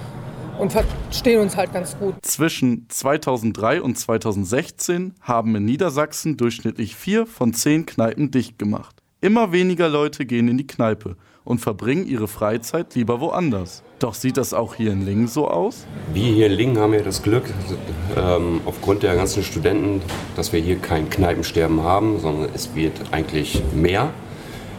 [0.58, 2.14] und verstehen uns halt ganz gut.
[2.22, 9.02] Zwischen 2003 und 2016 haben in Niedersachsen durchschnittlich vier von zehn Kneipen dicht gemacht.
[9.20, 13.82] Immer weniger Leute gehen in die Kneipe und verbringen ihre Freizeit lieber woanders.
[13.98, 15.86] Doch sieht das auch hier in Lingen so aus?
[16.12, 17.44] Wir hier in Lingen haben ja das Glück,
[18.16, 20.02] ähm, aufgrund der ganzen Studenten,
[20.36, 24.10] dass wir hier kein Kneipensterben haben, sondern es wird eigentlich mehr.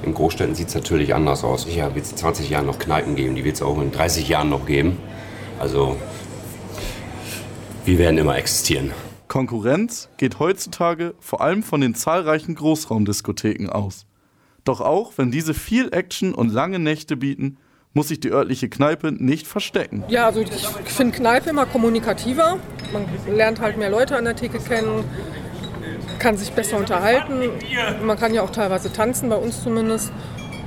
[0.04, 1.68] In Großstädten sieht es natürlich anders aus.
[1.76, 4.30] Ja, wird es in 20 Jahren noch Kneipen geben, die wird es auch in 30
[4.30, 4.98] Jahren noch geben.
[5.60, 5.98] Also
[7.86, 8.92] wir werden immer existieren.
[9.28, 14.06] Konkurrenz geht heutzutage vor allem von den zahlreichen Großraumdiskotheken aus.
[14.64, 17.58] Doch auch wenn diese viel Action und lange Nächte bieten,
[17.94, 20.04] muss sich die örtliche Kneipe nicht verstecken.
[20.08, 20.50] Ja, also ich
[20.86, 22.58] finde Kneipe immer kommunikativer.
[22.94, 25.04] Man lernt halt mehr Leute an der Theke kennen,
[26.20, 27.50] kann sich besser unterhalten.
[28.04, 30.12] Man kann ja auch teilweise tanzen, bei uns zumindest.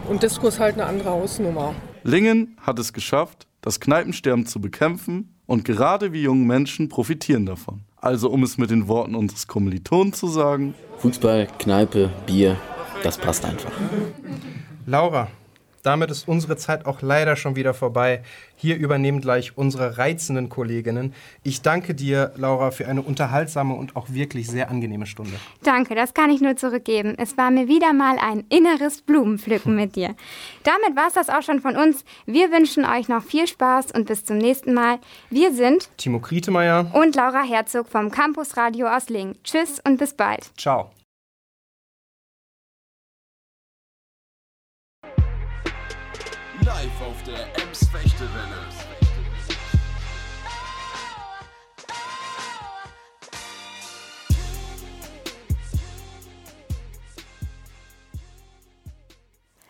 [0.09, 1.75] Und Disco ist halt eine andere Hausnummer.
[2.03, 7.85] Lingen hat es geschafft, das Kneipensterben zu bekämpfen und gerade wie junge Menschen profitieren davon.
[7.97, 10.75] Also um es mit den Worten unseres Kommilitonen zu sagen.
[10.99, 12.59] Fußball, Kneipe, Bier,
[13.03, 13.73] das passt einfach.
[14.85, 15.29] Laura,
[15.83, 18.23] damit ist unsere Zeit auch leider schon wieder vorbei.
[18.57, 21.13] Hier übernehmen gleich unsere reizenden Kolleginnen.
[21.43, 25.33] Ich danke dir, Laura, für eine unterhaltsame und auch wirklich sehr angenehme Stunde.
[25.63, 27.15] Danke, das kann ich nur zurückgeben.
[27.19, 30.15] Es war mir wieder mal ein inneres Blumenpflücken mit dir.
[30.63, 32.05] Damit war es das auch schon von uns.
[32.27, 34.99] Wir wünschen euch noch viel Spaß und bis zum nächsten Mal.
[35.31, 39.37] Wir sind Timo Krietemeyer und Laura Herzog vom Campus Radio aus Lingen.
[39.43, 40.51] Tschüss und bis bald.
[40.57, 40.91] Ciao.
[46.83, 48.59] Live auf der Ems Fechtewelle.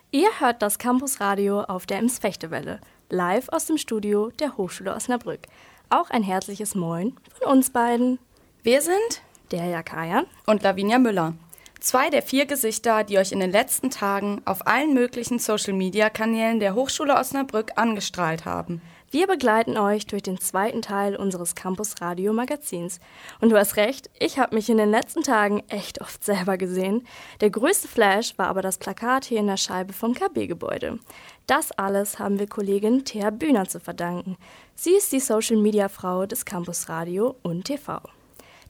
[0.09, 5.41] Ihr hört das Campusradio auf der Ems Fechtewelle, live aus dem Studio der Hochschule Osnabrück.
[5.89, 8.17] Auch ein herzliches Moin von uns beiden.
[8.63, 9.21] Wir sind
[9.51, 11.35] der Jakaja und Lavinia Müller.
[11.83, 16.75] Zwei der vier Gesichter, die euch in den letzten Tagen auf allen möglichen Social-Media-Kanälen der
[16.75, 18.81] Hochschule Osnabrück angestrahlt haben.
[19.11, 23.01] Wir begleiten euch durch den zweiten Teil unseres Campus Radio Magazins.
[23.41, 27.05] Und du hast recht, ich habe mich in den letzten Tagen echt oft selber gesehen.
[27.41, 30.99] Der größte Flash war aber das Plakat hier in der Scheibe vom KB-Gebäude.
[31.47, 34.37] Das alles haben wir Kollegin Thea Bühner zu verdanken.
[34.73, 37.99] Sie ist die Social-Media-Frau des Campus Radio und TV.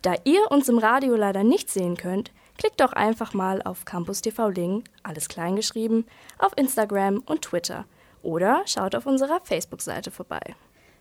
[0.02, 4.22] Da ihr uns im Radio leider nicht sehen könnt, Klickt doch einfach mal auf Campus
[4.22, 6.06] TV Link, alles klein geschrieben,
[6.38, 7.86] auf Instagram und Twitter
[8.22, 10.56] oder schaut auf unserer Facebook-Seite vorbei.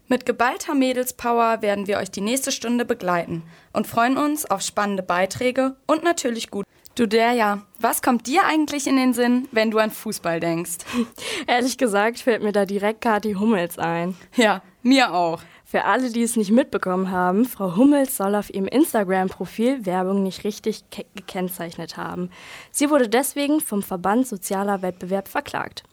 [0.08, 5.02] Mit geballter Mädelspower werden wir euch die nächste Stunde begleiten und freuen uns auf spannende
[5.02, 6.66] Beiträge und natürlich gut.
[6.94, 10.78] Du Derja, was kommt dir eigentlich in den Sinn, wenn du an Fußball denkst?
[11.46, 14.14] Ehrlich gesagt fällt mir da direkt Kathi Hummels ein.
[14.34, 15.40] Ja, mir auch.
[15.72, 20.44] Für alle, die es nicht mitbekommen haben, Frau Hummels soll auf ihrem Instagram-Profil Werbung nicht
[20.44, 22.28] richtig gekennzeichnet haben.
[22.70, 25.84] Sie wurde deswegen vom Verband Sozialer Wettbewerb verklagt.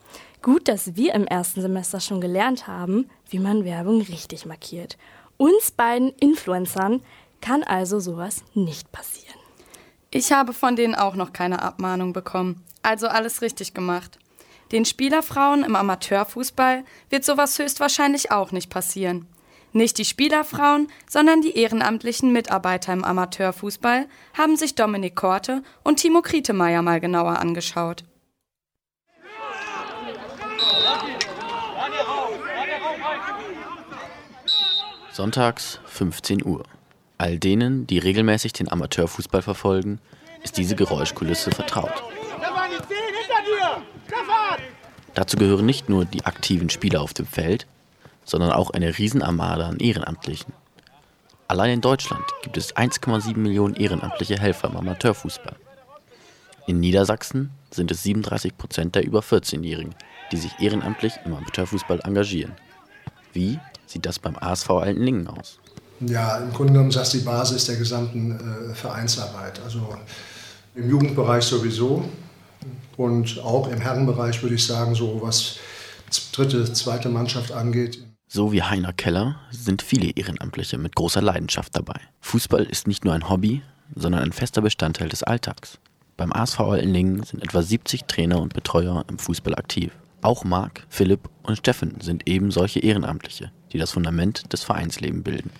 [0.42, 4.98] Gut, dass wir im ersten Semester schon gelernt haben, wie man Werbung richtig markiert.
[5.38, 7.00] uns beiden Influencern
[7.40, 9.38] kann also sowas nicht passieren.
[10.10, 12.62] Ich habe von denen auch noch keine Abmahnung bekommen.
[12.82, 14.18] Also alles richtig gemacht.
[14.72, 19.26] Den Spielerfrauen im Amateurfußball wird sowas höchstwahrscheinlich auch nicht passieren.
[19.72, 24.06] Nicht die Spielerfrauen, sondern die ehrenamtlichen Mitarbeiter im Amateurfußball
[24.36, 28.04] haben sich Dominik Korte und Timo Krietemeyer mal genauer angeschaut.
[35.12, 36.64] Sonntags 15 Uhr.
[37.18, 40.00] All denen, die regelmäßig den Amateurfußball verfolgen,
[40.42, 42.02] ist diese Geräuschkulisse vertraut.
[45.14, 47.66] Dazu gehören nicht nur die aktiven Spieler auf dem Feld,
[48.30, 50.52] sondern auch eine Riesenarmada an Ehrenamtlichen.
[51.48, 55.56] Allein in Deutschland gibt es 1,7 Millionen ehrenamtliche Helfer im Amateurfußball.
[56.68, 59.96] In Niedersachsen sind es 37 Prozent der über 14-Jährigen,
[60.30, 62.52] die sich ehrenamtlich im Amateurfußball engagieren.
[63.32, 65.58] Wie sieht das beim ASV Altenlingen aus?
[65.98, 69.60] Ja, im Grunde genommen ist das die Basis der gesamten äh, Vereinsarbeit.
[69.64, 69.96] Also
[70.76, 72.04] im Jugendbereich sowieso
[72.96, 75.56] und auch im Herrenbereich würde ich sagen, so was
[76.32, 77.98] dritte, zweite Mannschaft angeht.
[78.32, 81.98] So wie Heiner Keller sind viele Ehrenamtliche mit großer Leidenschaft dabei.
[82.20, 83.62] Fußball ist nicht nur ein Hobby,
[83.96, 85.80] sondern ein fester Bestandteil des Alltags.
[86.16, 89.90] Beim ASV Altenlingen sind etwa 70 Trainer und Betreuer im Fußball aktiv.
[90.22, 95.50] Auch Marc, Philipp und Steffen sind eben solche Ehrenamtliche, die das Fundament des Vereinslebens bilden.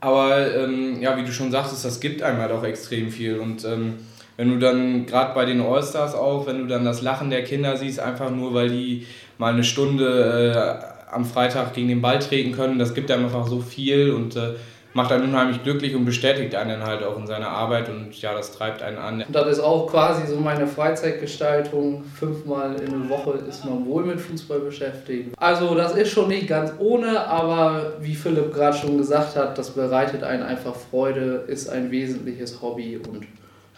[0.00, 3.38] Aber ähm, ja, wie du schon sagtest, das gibt einem halt auch extrem viel.
[3.38, 3.94] Und ähm,
[4.36, 7.78] wenn du dann gerade bei den Allstars auch, wenn du dann das Lachen der Kinder
[7.78, 9.06] siehst, einfach nur weil die
[9.38, 13.46] mal eine Stunde äh, am Freitag gegen den Ball treten können, das gibt einem einfach
[13.46, 14.54] so viel und äh,
[14.94, 18.52] macht einen unheimlich glücklich und bestätigt einen halt auch in seiner Arbeit und ja, das
[18.52, 19.22] treibt einen an.
[19.22, 22.04] Und das ist auch quasi so meine Freizeitgestaltung.
[22.18, 25.34] Fünfmal in der Woche ist man wohl mit Fußball beschäftigt.
[25.36, 29.70] Also das ist schon nicht ganz ohne, aber wie Philipp gerade schon gesagt hat, das
[29.70, 33.26] bereitet einen einfach Freude, ist ein wesentliches Hobby und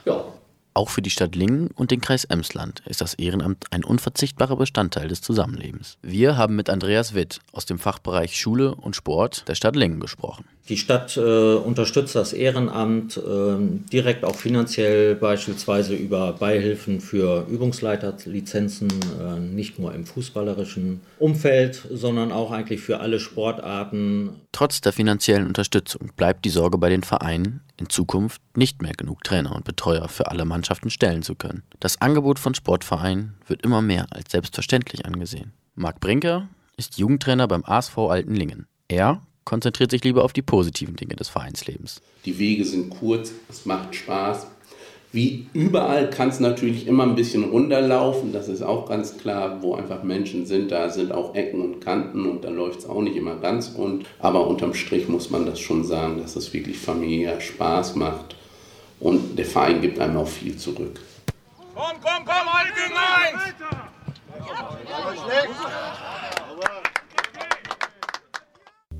[0.04, 0.24] ja,
[0.74, 5.08] auch für die Stadt Lingen und den Kreis Emsland ist das Ehrenamt ein unverzichtbarer Bestandteil
[5.08, 5.98] des Zusammenlebens.
[6.02, 10.44] Wir haben mit Andreas Witt aus dem Fachbereich Schule und Sport der Stadt Lingen gesprochen.
[10.70, 11.20] Die Stadt äh,
[11.54, 13.20] unterstützt das Ehrenamt äh,
[13.92, 22.30] direkt auch finanziell, beispielsweise über Beihilfen für Übungsleiterlizenzen, äh, nicht nur im fußballerischen Umfeld, sondern
[22.30, 24.30] auch eigentlich für alle Sportarten.
[24.52, 29.24] Trotz der finanziellen Unterstützung bleibt die Sorge bei den Vereinen, in Zukunft nicht mehr genug
[29.24, 31.64] Trainer und Betreuer für alle Mannschaften stellen zu können.
[31.80, 35.50] Das Angebot von Sportvereinen wird immer mehr als selbstverständlich angesehen.
[35.74, 38.68] Marc Brinker ist Jugendtrainer beim ASV Altenlingen.
[38.86, 42.00] Er konzentriert sich lieber auf die positiven Dinge des Vereinslebens.
[42.24, 44.46] Die Wege sind kurz, es macht Spaß.
[45.10, 49.74] Wie überall kann es natürlich immer ein bisschen runterlaufen, das ist auch ganz klar, wo
[49.74, 53.16] einfach Menschen sind, da sind auch Ecken und Kanten und da läuft es auch nicht
[53.16, 54.06] immer ganz rund.
[54.20, 58.36] Aber unterm Strich muss man das schon sagen, dass es wirklich familiär Spaß macht
[59.00, 61.00] und der Verein gibt einem auch viel zurück.
[61.74, 63.54] Komm, komm, komm, alle gegen eins!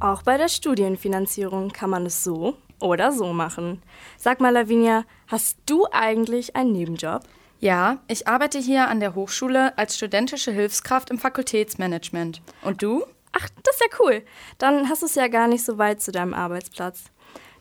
[0.01, 3.83] Auch bei der Studienfinanzierung kann man es so oder so machen.
[4.17, 7.23] Sag mal, Lavinia, hast du eigentlich einen Nebenjob?
[7.59, 12.41] Ja, ich arbeite hier an der Hochschule als studentische Hilfskraft im Fakultätsmanagement.
[12.63, 13.05] Und du?
[13.33, 14.23] Ach, das ist ja cool.
[14.57, 17.05] Dann hast du es ja gar nicht so weit zu deinem Arbeitsplatz.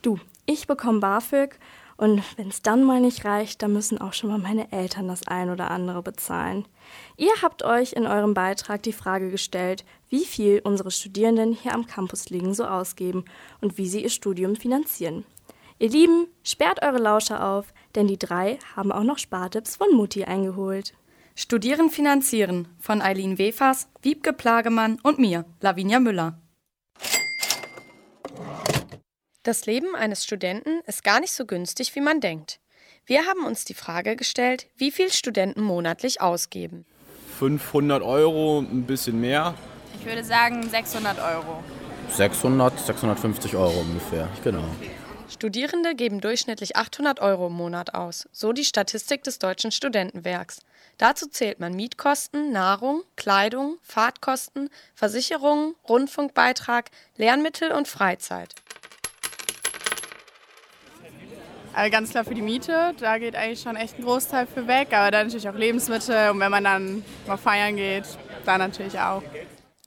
[0.01, 1.59] Du, ich bekomme BAföG
[1.97, 5.27] und wenn es dann mal nicht reicht, dann müssen auch schon mal meine Eltern das
[5.27, 6.65] ein oder andere bezahlen.
[7.17, 11.87] Ihr habt euch in eurem Beitrag die Frage gestellt, wie viel unsere Studierenden hier am
[11.87, 13.25] Campus liegen so ausgeben
[13.61, 15.23] und wie sie ihr Studium finanzieren.
[15.77, 20.25] Ihr Lieben, sperrt eure Lauscher auf, denn die drei haben auch noch Spartipps von Mutti
[20.25, 20.93] eingeholt.
[21.35, 26.37] Studieren finanzieren von Eileen Wefers, Wiebke Plagemann und mir, Lavinia Müller.
[29.43, 32.59] Das Leben eines Studenten ist gar nicht so günstig, wie man denkt.
[33.05, 36.85] Wir haben uns die Frage gestellt, wie viel Studenten monatlich ausgeben.
[37.39, 39.55] 500 Euro, ein bisschen mehr.
[39.99, 41.61] Ich würde sagen 600 Euro.
[42.09, 44.63] 600, 650 Euro ungefähr, genau.
[45.29, 50.61] Studierende geben durchschnittlich 800 Euro im Monat aus, so die Statistik des Deutschen Studentenwerks.
[50.97, 58.55] Dazu zählt man Mietkosten, Nahrung, Kleidung, Fahrtkosten, Versicherungen, Rundfunkbeitrag, Lernmittel und Freizeit.
[61.73, 64.87] Also ganz klar für die Miete, da geht eigentlich schon echt ein Großteil für weg,
[64.91, 68.05] aber dann natürlich auch Lebensmittel und wenn man dann mal feiern geht,
[68.45, 69.21] dann natürlich auch.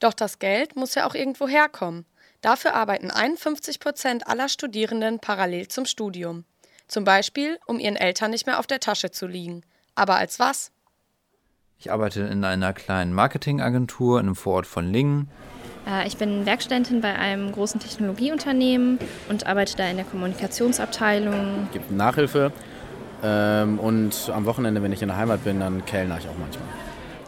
[0.02, 2.06] Doch das Geld muss ja auch irgendwo herkommen.
[2.40, 6.44] Dafür arbeiten 51 Prozent aller Studierenden parallel zum Studium.
[6.88, 9.62] Zum Beispiel, um ihren Eltern nicht mehr auf der Tasche zu liegen.
[9.94, 10.72] Aber als was?
[11.78, 15.28] Ich arbeite in einer kleinen Marketingagentur in einem Vorort von Lingen
[15.86, 21.66] Äh, ich bin Werkstudentin bei einem großen Technologieunternehmen und arbeite da in der Kommunikationsabteilung.
[21.66, 22.52] Es gibt Nachhilfe
[23.22, 26.66] ähm, und am Wochenende, wenn ich in der Heimat bin, dann kellner ich auch manchmal.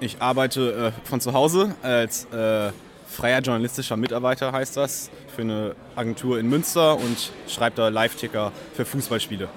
[0.00, 2.72] Ich arbeite äh, von zu Hause als äh,
[3.06, 8.84] freier journalistischer Mitarbeiter, heißt das, für eine Agentur in Münster und schreibe da Live-Ticker für
[8.84, 9.48] Fußballspiele.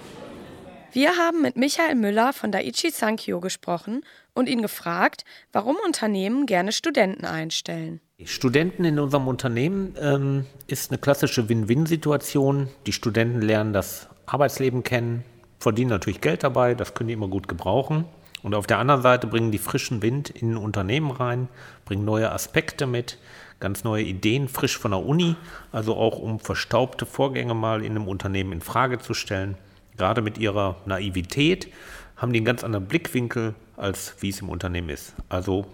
[0.93, 6.71] Wir haben mit Michael Müller von Daiichi Sankyo gesprochen und ihn gefragt, warum Unternehmen gerne
[6.71, 7.99] Studenten einstellen.
[8.23, 12.69] Studenten in unserem Unternehmen ähm, ist eine klassische Win-Win-Situation.
[12.87, 15.23] Die Studenten lernen das Arbeitsleben kennen,
[15.59, 18.05] verdienen natürlich Geld dabei, das können die immer gut gebrauchen.
[18.43, 21.49] Und auf der anderen Seite bringen die frischen Wind in ein Unternehmen rein,
[21.85, 23.17] bringen neue Aspekte mit,
[23.59, 25.35] ganz neue Ideen frisch von der Uni,
[25.71, 29.57] also auch um verstaubte Vorgänge mal in einem Unternehmen in Frage zu stellen.
[29.97, 31.67] Gerade mit ihrer Naivität
[32.15, 35.15] haben die einen ganz anderen Blickwinkel, als wie es im Unternehmen ist.
[35.29, 35.65] Also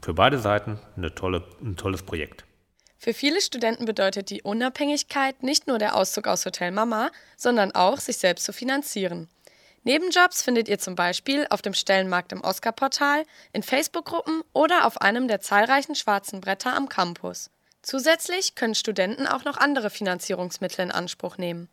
[0.00, 0.78] für beide Seiten
[1.16, 2.44] tolle, ein tolles Projekt.
[2.98, 7.98] Für viele Studenten bedeutet die Unabhängigkeit nicht nur der Auszug aus Hotel Mama, sondern auch,
[7.98, 9.28] sich selbst zu finanzieren.
[9.84, 15.28] Nebenjobs findet ihr zum Beispiel auf dem Stellenmarkt im Oscar-Portal, in Facebook-Gruppen oder auf einem
[15.28, 17.50] der zahlreichen schwarzen Bretter am Campus.
[17.82, 21.68] Zusätzlich können Studenten auch noch andere Finanzierungsmittel in Anspruch nehmen.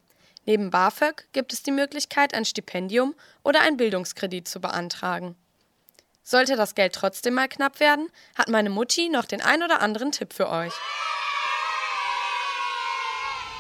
[0.45, 5.35] Neben BAföG gibt es die Möglichkeit, ein Stipendium oder einen Bildungskredit zu beantragen.
[6.21, 10.11] Sollte das Geld trotzdem mal knapp werden, hat meine Mutti noch den ein oder anderen
[10.11, 10.73] Tipp für euch.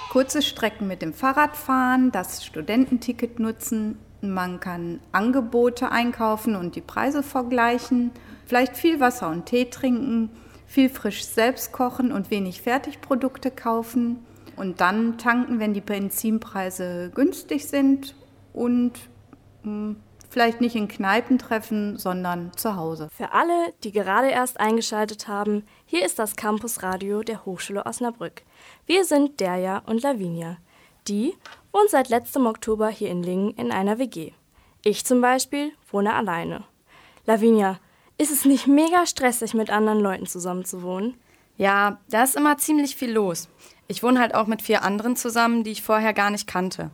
[0.09, 6.81] Kurze Strecken mit dem Fahrrad fahren, das Studententicket nutzen, man kann Angebote einkaufen und die
[6.81, 8.11] Preise vergleichen,
[8.45, 10.29] vielleicht viel Wasser und Tee trinken,
[10.67, 17.67] viel frisch selbst kochen und wenig Fertigprodukte kaufen und dann tanken, wenn die Benzinpreise günstig
[17.67, 18.15] sind
[18.53, 18.93] und
[19.63, 19.95] mh, hm,
[20.29, 23.09] vielleicht nicht in Kneipen treffen, sondern zu Hause.
[23.15, 28.43] Für alle, die gerade erst eingeschaltet haben, hier ist das Campusradio der Hochschule Osnabrück.
[28.85, 30.57] Wir sind Derja und Lavinia.
[31.07, 31.33] Die
[31.71, 34.31] wohnt seit letztem Oktober hier in Lingen in einer WG.
[34.83, 36.63] Ich zum Beispiel wohne alleine.
[37.25, 37.79] Lavinia,
[38.17, 41.15] ist es nicht mega stressig, mit anderen Leuten zusammen zu wohnen?
[41.57, 43.49] Ja, da ist immer ziemlich viel los.
[43.87, 46.91] Ich wohne halt auch mit vier anderen zusammen, die ich vorher gar nicht kannte.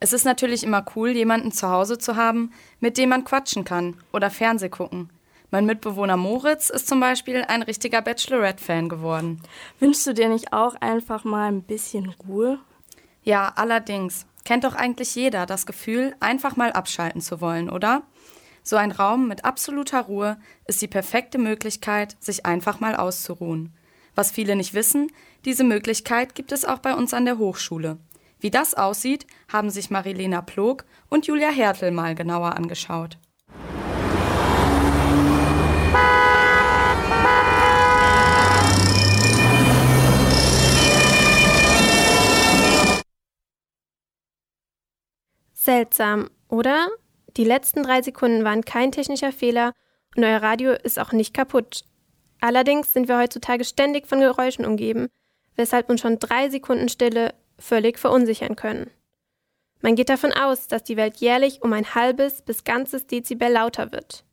[0.00, 3.96] Es ist natürlich immer cool, jemanden zu Hause zu haben, mit dem man quatschen kann
[4.12, 5.10] oder Fernseh gucken.
[5.50, 9.40] Mein Mitbewohner Moritz ist zum Beispiel ein richtiger Bachelorette-Fan geworden.
[9.80, 12.58] Wünschst du dir nicht auch einfach mal ein bisschen Ruhe?
[13.28, 14.24] Ja, allerdings.
[14.46, 18.04] Kennt doch eigentlich jeder das Gefühl, einfach mal abschalten zu wollen, oder?
[18.62, 23.74] So ein Raum mit absoluter Ruhe ist die perfekte Möglichkeit, sich einfach mal auszuruhen.
[24.14, 25.12] Was viele nicht wissen,
[25.44, 27.98] diese Möglichkeit gibt es auch bei uns an der Hochschule.
[28.40, 33.18] Wie das aussieht, haben sich Marilena Plog und Julia Hertel mal genauer angeschaut.
[45.68, 46.88] Seltsam, oder?
[47.36, 49.74] Die letzten drei Sekunden waren kein technischer Fehler
[50.16, 51.82] und euer Radio ist auch nicht kaputt.
[52.40, 55.08] Allerdings sind wir heutzutage ständig von Geräuschen umgeben,
[55.56, 58.90] weshalb uns schon drei Sekunden Stille völlig verunsichern können.
[59.82, 63.92] Man geht davon aus, dass die Welt jährlich um ein halbes bis ganzes Dezibel lauter
[63.92, 64.24] wird.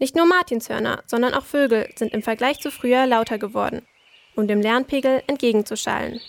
[0.00, 3.86] Nicht nur Martinshörner, sondern auch Vögel sind im Vergleich zu früher lauter geworden,
[4.34, 6.20] um dem Lärmpegel entgegenzuschallen.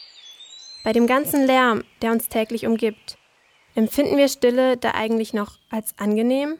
[0.83, 3.17] Bei dem ganzen Lärm, der uns täglich umgibt,
[3.75, 6.55] Empfinden wir Stille da eigentlich noch als angenehm?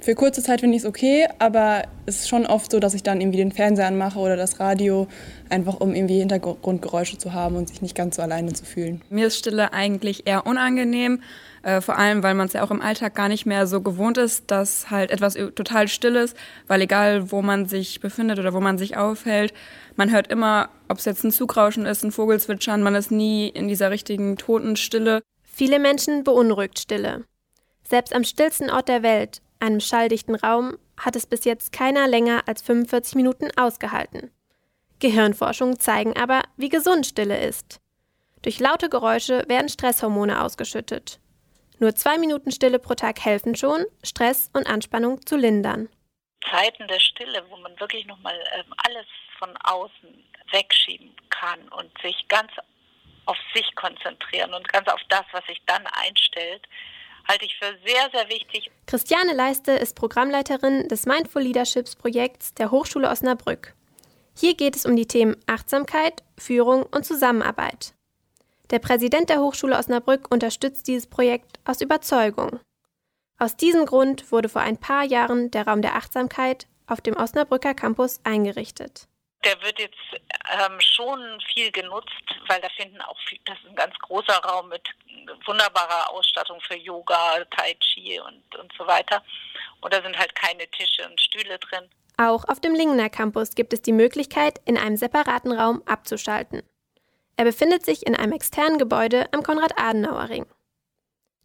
[0.00, 3.02] Für kurze Zeit finde ich es okay, aber es ist schon oft so, dass ich
[3.02, 5.08] dann irgendwie den Fernseher anmache oder das Radio,
[5.48, 9.02] einfach um irgendwie Hintergrundgeräusche zu haben und sich nicht ganz so alleine zu fühlen.
[9.10, 11.20] Mir ist Stille eigentlich eher unangenehm,
[11.64, 14.18] äh, vor allem weil man es ja auch im Alltag gar nicht mehr so gewohnt
[14.18, 16.36] ist, dass halt etwas total still ist,
[16.68, 19.52] weil egal wo man sich befindet oder wo man sich aufhält,
[19.96, 23.66] man hört immer, ob es jetzt ein Zugrauschen ist, ein Vogelzwitschern, man ist nie in
[23.66, 25.22] dieser richtigen Totenstille.
[25.58, 27.24] Viele Menschen beunruhigt Stille.
[27.82, 32.44] Selbst am stillsten Ort der Welt, einem schalldichten Raum, hat es bis jetzt keiner länger
[32.46, 34.30] als 45 Minuten ausgehalten.
[35.00, 37.80] Gehirnforschungen zeigen aber, wie gesund Stille ist.
[38.42, 41.18] Durch laute Geräusche werden Stresshormone ausgeschüttet.
[41.80, 45.88] Nur zwei Minuten Stille pro Tag helfen schon, Stress und Anspannung zu lindern.
[46.48, 49.06] Zeiten der Stille, wo man wirklich nochmal ähm, alles
[49.40, 52.52] von außen wegschieben kann und sich ganz
[53.28, 56.66] auf sich konzentrieren und ganz auf das, was sich dann einstellt,
[57.28, 58.70] halte ich für sehr, sehr wichtig.
[58.86, 63.74] Christiane Leiste ist Programmleiterin des Mindful Leaderships Projekts der Hochschule Osnabrück.
[64.34, 67.92] Hier geht es um die Themen Achtsamkeit, Führung und Zusammenarbeit.
[68.70, 72.60] Der Präsident der Hochschule Osnabrück unterstützt dieses Projekt aus Überzeugung.
[73.38, 77.74] Aus diesem Grund wurde vor ein paar Jahren der Raum der Achtsamkeit auf dem Osnabrücker
[77.74, 79.06] Campus eingerichtet.
[79.44, 79.96] Der wird jetzt
[80.52, 82.10] ähm, schon viel genutzt,
[82.48, 84.82] weil da finden auch viel, das ist ein ganz großer Raum mit
[85.46, 89.22] wunderbarer Ausstattung für Yoga, Tai Chi und, und so weiter.
[89.80, 91.88] Und da sind halt keine Tische und Stühle drin.
[92.16, 96.62] Auch auf dem Lingener Campus gibt es die Möglichkeit, in einem separaten Raum abzuschalten.
[97.36, 100.46] Er befindet sich in einem externen Gebäude am Konrad-Adenauer-Ring.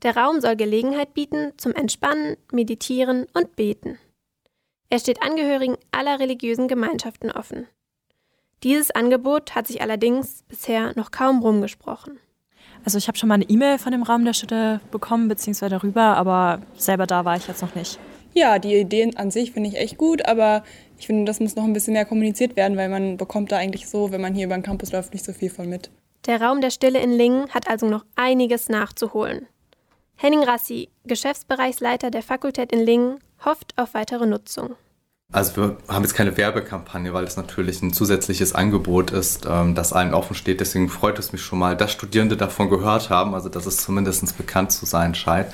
[0.01, 3.99] Der Raum soll Gelegenheit bieten zum Entspannen, Meditieren und Beten.
[4.89, 7.67] Er steht Angehörigen aller religiösen Gemeinschaften offen.
[8.63, 12.17] Dieses Angebot hat sich allerdings bisher noch kaum rumgesprochen.
[12.85, 16.15] Also ich habe schon mal eine E-Mail von dem Raum der Städte bekommen, beziehungsweise darüber,
[16.17, 17.99] aber selber da war ich jetzt noch nicht.
[18.33, 20.63] Ja, die Ideen an sich finde ich echt gut, aber
[20.97, 23.87] ich finde, das muss noch ein bisschen mehr kommuniziert werden, weil man bekommt da eigentlich
[23.87, 25.91] so, wenn man hier über den Campus läuft, nicht so viel von mit.
[26.25, 29.47] Der Raum der Stille in Lingen hat also noch einiges nachzuholen.
[30.15, 34.75] Henning Rassi, Geschäftsbereichsleiter der Fakultät in Lingen, hofft auf weitere Nutzung.
[35.33, 39.91] Also wir haben jetzt keine Werbekampagne, weil es natürlich ein zusätzliches Angebot ist, ähm, das
[39.91, 40.59] allen offen steht.
[40.59, 44.37] Deswegen freut es mich schon mal, dass Studierende davon gehört haben, also dass es zumindest
[44.37, 45.47] bekannt zu sein scheint.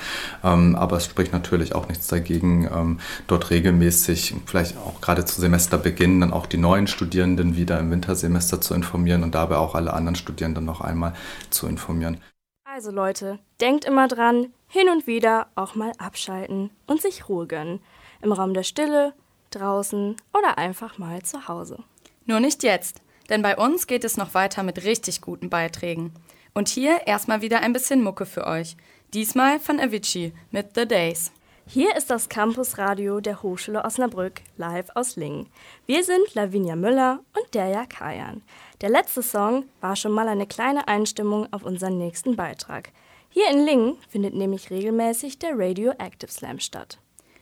[0.44, 5.40] Ähm, aber es spricht natürlich auch nichts dagegen, ähm, dort regelmäßig, vielleicht auch gerade zu
[5.40, 9.94] Semesterbeginn, dann auch die neuen Studierenden wieder im Wintersemester zu informieren und dabei auch alle
[9.94, 11.14] anderen Studierenden noch einmal
[11.52, 12.18] zu informieren.
[12.66, 17.80] Also Leute, denkt immer dran, hin und wieder auch mal abschalten und sich Ruhe gönnen.
[18.22, 19.14] Im Raum der Stille,
[19.52, 21.84] draußen oder einfach mal zu Hause.
[22.26, 26.14] Nur nicht jetzt, denn bei uns geht es noch weiter mit richtig guten Beiträgen.
[26.54, 28.76] Und hier erstmal wieder ein bisschen Mucke für euch.
[29.14, 31.32] Diesmal von Avicii mit The Days.
[31.66, 35.50] Hier ist das Campusradio der Hochschule Osnabrück, live aus Lingen.
[35.86, 38.41] Wir sind Lavinia Müller und Derja Kajan.
[38.82, 42.91] Der letzte Song war schon mal eine kleine Einstimmung auf unseren nächsten Beitrag.
[43.30, 46.97] Hier in Lingen findet nämlich regelmäßig der Radioactive Slam statt.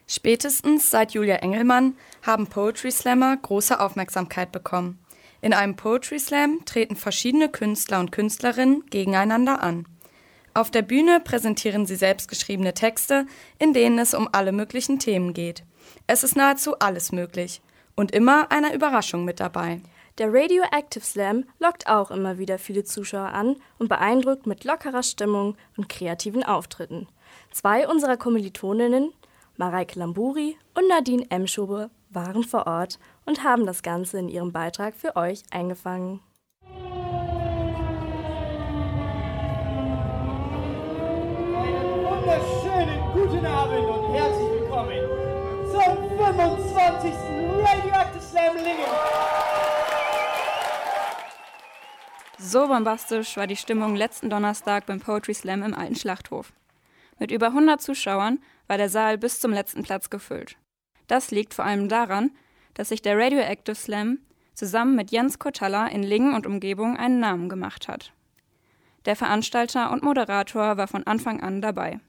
[0.07, 4.99] Spätestens seit Julia Engelmann haben Poetry Slammer große Aufmerksamkeit bekommen.
[5.41, 9.85] In einem Poetry Slam treten verschiedene Künstler und Künstlerinnen gegeneinander an.
[10.53, 13.27] Auf der Bühne präsentieren sie selbstgeschriebene Texte,
[13.59, 15.63] in denen es um alle möglichen Themen geht.
[16.07, 17.61] Es ist nahezu alles möglich
[17.95, 19.81] und immer eine Überraschung mit dabei.
[20.17, 25.55] Der Radioactive Slam lockt auch immer wieder viele Zuschauer an und beeindruckt mit lockerer Stimmung
[25.75, 27.07] und kreativen Auftritten.
[27.51, 29.13] Zwei unserer Kommilitoninnen
[29.57, 34.95] Mareike Lamburi und Nadine Emschobe waren vor Ort und haben das Ganze in ihrem Beitrag
[34.95, 36.19] für euch eingefangen.
[36.63, 36.83] Einen
[42.05, 44.99] wunderschönen guten Abend und herzlich willkommen
[45.71, 47.13] zum 25.
[47.57, 48.91] Radioactive Slam Lingen.
[52.37, 56.53] So bombastisch war die Stimmung letzten Donnerstag beim Poetry Slam im alten Schlachthof.
[57.19, 60.57] Mit über 100 Zuschauern war der Saal bis zum letzten Platz gefüllt.
[61.07, 62.31] Das liegt vor allem daran,
[62.73, 64.19] dass sich der Radioactive Slam
[64.53, 68.11] zusammen mit Jens Kotalla in Lingen und Umgebung einen Namen gemacht hat.
[69.05, 71.99] Der Veranstalter und Moderator war von Anfang an dabei.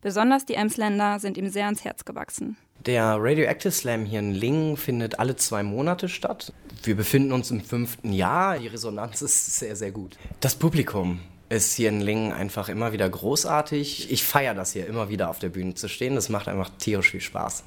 [0.00, 2.56] Besonders die Emsländer sind ihm sehr ans Herz gewachsen.
[2.86, 6.54] Der Radioactive Slam hier in Lingen findet alle zwei Monate statt.
[6.82, 8.58] Wir befinden uns im fünften Jahr.
[8.58, 10.16] Die Resonanz ist sehr, sehr gut.
[10.40, 11.20] Das Publikum
[11.50, 14.10] ist hier in Lingen einfach immer wieder großartig.
[14.10, 16.14] Ich feiere das hier immer wieder auf der Bühne zu stehen.
[16.14, 17.64] Das macht einfach tierisch viel Spaß.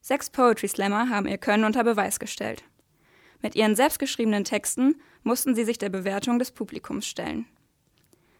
[0.00, 2.62] Sechs Poetry Slammer haben ihr Können unter Beweis gestellt.
[3.42, 7.46] Mit ihren selbstgeschriebenen Texten mussten sie sich der Bewertung des Publikums stellen.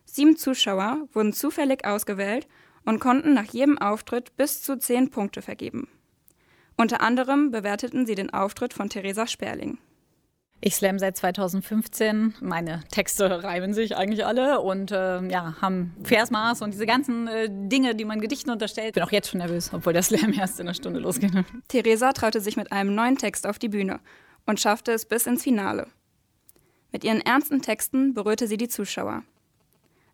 [0.05, 2.47] Sieben Zuschauer wurden zufällig ausgewählt
[2.85, 5.89] und konnten nach jedem Auftritt bis zu zehn Punkte vergeben.
[6.77, 9.79] Unter anderem bewerteten sie den Auftritt von Theresa Sperling.
[10.61, 12.35] Ich slam seit 2015.
[12.41, 17.49] Meine Texte reiben sich eigentlich alle und äh, ja, haben Versmaß und diese ganzen äh,
[17.49, 18.95] Dinge, die man Gedichten unterstellt.
[18.95, 21.31] Bin auch jetzt schon nervös, obwohl der Slam erst in einer Stunde losgeht.
[21.69, 24.01] Theresa traute sich mit einem neuen Text auf die Bühne
[24.47, 25.87] und schaffte es bis ins Finale.
[26.91, 29.23] Mit ihren ernsten Texten berührte sie die Zuschauer.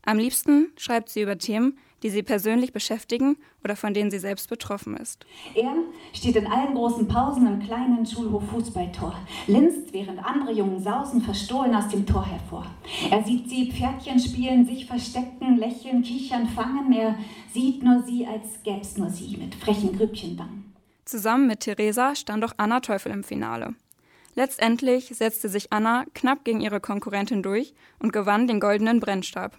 [0.02, 4.50] Am liebsten schreibt sie über Themen, die sie persönlich beschäftigen oder von denen sie selbst
[4.50, 5.24] betroffen ist.
[5.54, 5.74] Er
[6.12, 11.74] steht in allen großen Pausen im kleinen Schulhof Fußballtor, linst, während andere Jungen sausen verstohlen
[11.74, 12.66] aus dem Tor hervor.
[13.10, 16.92] Er sieht sie Pferdchen spielen, sich verstecken, lächeln, kichern, fangen.
[16.92, 17.16] Er
[17.54, 20.74] sieht nur sie, als gäb's nur sie, mit frechen Grübchenwangen.
[21.06, 23.74] Zusammen mit Theresa stand auch Anna Teufel im Finale.
[24.34, 29.56] Letztendlich setzte sich Anna knapp gegen ihre Konkurrentin durch und gewann den goldenen Brennstab.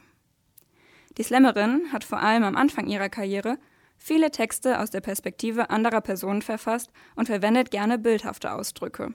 [1.18, 3.58] Die Slammerin hat vor allem am Anfang ihrer Karriere
[3.98, 9.14] viele Texte aus der Perspektive anderer Personen verfasst und verwendet gerne bildhafte Ausdrücke.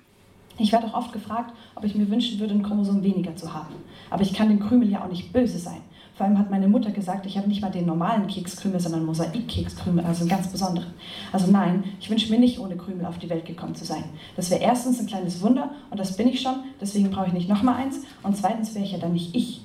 [0.56, 3.74] Ich werde auch oft gefragt, ob ich mir wünschen würde, ein Chromosom weniger zu haben.
[4.08, 5.80] Aber ich kann dem Krümel ja auch nicht böse sein.
[6.14, 10.04] Vor allem hat meine Mutter gesagt, ich habe nicht mal den normalen Kekskrümel, sondern Mosaikkekskrümel,
[10.04, 10.92] also einen ganz besonderen.
[11.32, 14.04] Also nein, ich wünsche mir nicht, ohne Krümel auf die Welt gekommen zu sein.
[14.36, 17.48] Das wäre erstens ein kleines Wunder und das bin ich schon, deswegen brauche ich nicht
[17.48, 18.02] nochmal eins.
[18.22, 19.62] Und zweitens wäre ich ja dann nicht ich.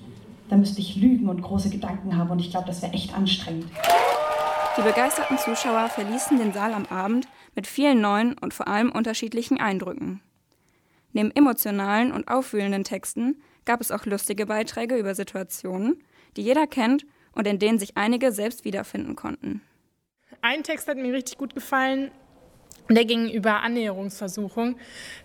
[0.50, 3.68] Da müsste ich lügen und große Gedanken haben und ich glaube, das wäre echt anstrengend.
[4.78, 9.60] Die begeisterten Zuschauer verließen den Saal am Abend mit vielen neuen und vor allem unterschiedlichen
[9.60, 10.22] Eindrücken.
[11.14, 16.04] Neben emotionalen und aufwühlenden Texten gab es auch lustige Beiträge über Situationen,
[16.36, 19.62] die jeder kennt und in denen sich einige selbst wiederfinden konnten.
[20.42, 22.12] Ein Text hat mir richtig gut gefallen.
[22.90, 24.76] Der ging über Annäherungsversuchung.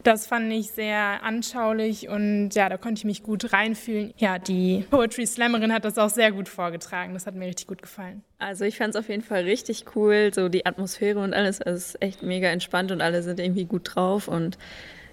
[0.03, 4.15] Das fand ich sehr anschaulich und ja, da konnte ich mich gut reinfühlen.
[4.17, 7.13] Ja, die Poetry Slammerin hat das auch sehr gut vorgetragen.
[7.13, 8.23] Das hat mir richtig gut gefallen.
[8.39, 11.61] Also ich fand es auf jeden Fall richtig cool, so die Atmosphäre und alles.
[11.61, 14.57] Es ist echt mega entspannt und alle sind irgendwie gut drauf und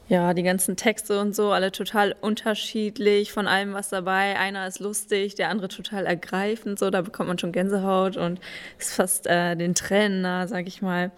[0.09, 4.39] ja, die ganzen Texte und so, alle total unterschiedlich, von allem was dabei.
[4.39, 8.39] Einer ist lustig, der andere total ergreifend, so, da bekommt man schon Gänsehaut und
[8.79, 11.11] ist fast äh, den Tränen nah, sag ich mal.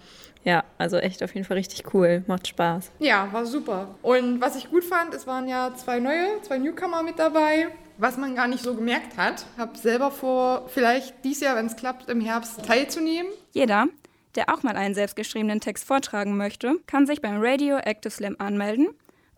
[0.44, 2.92] Ja, also echt auf jeden Fall richtig cool, macht Spaß.
[3.00, 3.96] Ja, war super.
[4.02, 7.68] Und was ich gut fand, es waren ja zwei neue, zwei Newcomer mit dabei,
[7.98, 9.46] was man gar nicht so gemerkt hat.
[9.58, 13.32] Hab selber vor, vielleicht dieses Jahr, wenn es klappt, im Herbst teilzunehmen.
[13.52, 13.88] Jeder,
[14.36, 18.88] der auch mal einen selbstgeschriebenen Text vortragen möchte, kann sich beim Radio Active Slam anmelden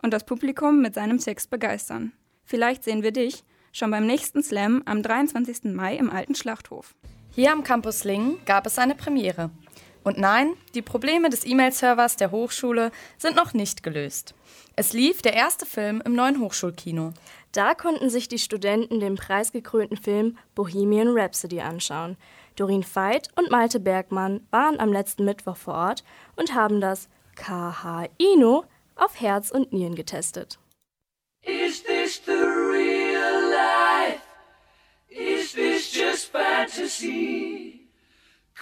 [0.02, 2.12] und das Publikum mit seinem Text begeistern.
[2.44, 3.42] Vielleicht sehen wir dich
[3.72, 5.72] schon beim nächsten Slam am 23.
[5.74, 6.94] Mai im alten Schlachthof.
[7.34, 9.50] Hier am Campus Lingen gab es eine Premiere.
[10.04, 14.34] Und nein, die Probleme des E-Mail-Servers der Hochschule sind noch nicht gelöst.
[14.74, 17.12] Es lief der erste Film im neuen Hochschulkino.
[17.52, 22.16] Da konnten sich die Studenten den preisgekrönten Film Bohemian Rhapsody anschauen.
[22.56, 26.04] Doreen Veit und Malte Bergmann waren am letzten Mittwoch vor Ort
[26.36, 28.64] und haben das KH-Ino
[28.96, 30.58] auf Herz und Nieren getestet.
[31.42, 34.20] Is this the real life?
[35.08, 37.81] Is this just fantasy?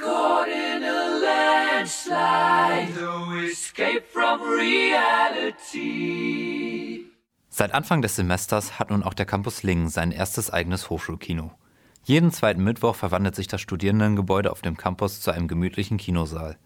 [0.01, 5.81] Caught in a landslide, no escape from reality.
[7.51, 11.51] Seit Anfang des Semesters hat nun auch der Campus Lingen sein erstes eigenes Hochschulkino.
[12.05, 16.57] Jeden zweiten Mittwoch verwandelt sich das Studierendengebäude auf dem Campus zu einem gemütlichen Kinosaal.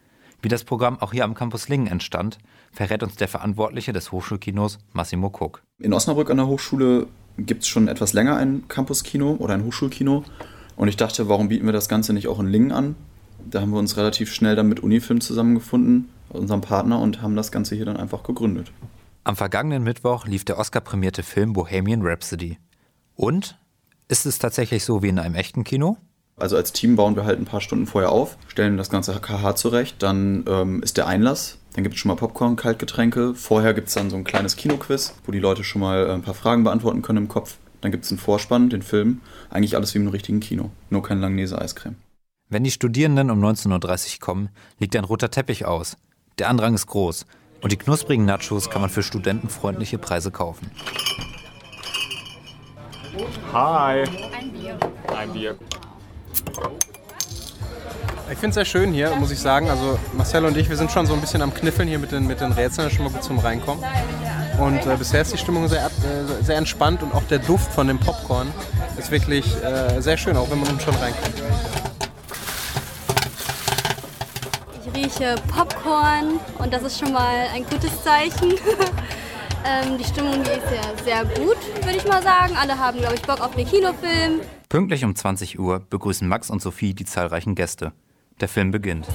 [0.41, 2.39] Wie das Programm auch hier am Campus Lingen entstand,
[2.70, 5.64] verrät uns der Verantwortliche des Hochschulkinos, Massimo Cook.
[5.80, 10.22] In Osnabrück an der Hochschule gibt es schon etwas länger ein Campuskino oder ein Hochschulkino.
[10.76, 12.95] Und ich dachte, warum bieten wir das Ganze nicht auch in Lingen an?
[13.51, 17.53] Da haben wir uns relativ schnell dann mit Unifilm zusammengefunden, unserem Partner, und haben das
[17.53, 18.72] Ganze hier dann einfach gegründet.
[19.24, 22.59] Am vergangenen Mittwoch lief der Oscar-prämierte Film Bohemian Rhapsody.
[23.16, 23.59] Und
[24.09, 25.97] ist es tatsächlich so wie in einem echten Kino?
[26.36, 29.55] Also als Team bauen wir halt ein paar Stunden vorher auf, stellen das ganze KH
[29.55, 33.34] zurecht, dann ähm, ist der Einlass, dann gibt es schon mal Popcorn, Kaltgetränke.
[33.34, 36.22] Vorher gibt es dann so ein kleines Kinoquiz, wo die Leute schon mal äh, ein
[36.22, 37.57] paar Fragen beantworten können im Kopf.
[37.80, 39.20] Dann gibt es einen Vorspann, den Film.
[39.51, 41.97] Eigentlich alles wie im richtigen Kino, nur kein Langnese-Eiscreme.
[42.51, 45.97] Wenn die Studierenden um 19.30 Uhr kommen, liegt ein roter Teppich aus.
[46.38, 47.24] Der Andrang ist groß
[47.62, 50.70] und die knusprigen Nachos kann man für studentenfreundliche Preise kaufen.
[53.53, 54.05] Hi.
[54.36, 54.78] Ein Bier.
[55.16, 55.57] Ein Bier.
[58.30, 59.70] Ich finde es sehr schön hier, muss ich sagen.
[59.70, 62.26] Also Marcel und ich, wir sind schon so ein bisschen am Kniffeln hier mit den,
[62.26, 63.82] mit den Rätseln, schon mal gut zum Reinkommen.
[64.59, 67.86] Und äh, bisher ist die Stimmung sehr, äh, sehr entspannt und auch der Duft von
[67.88, 68.49] dem Popcorn
[68.99, 71.42] ist wirklich äh, sehr schön, auch wenn man schon reinkommt.
[74.80, 78.53] Ich rieche Popcorn und das ist schon mal ein gutes Zeichen.
[79.64, 82.55] ähm, die Stimmung hier ist ja sehr gut, würde ich mal sagen.
[82.57, 84.40] Alle haben, glaube ich, Bock auf den Kinofilm.
[84.68, 87.92] Pünktlich um 20 Uhr begrüßen Max und Sophie die zahlreichen Gäste.
[88.40, 89.07] Der Film beginnt.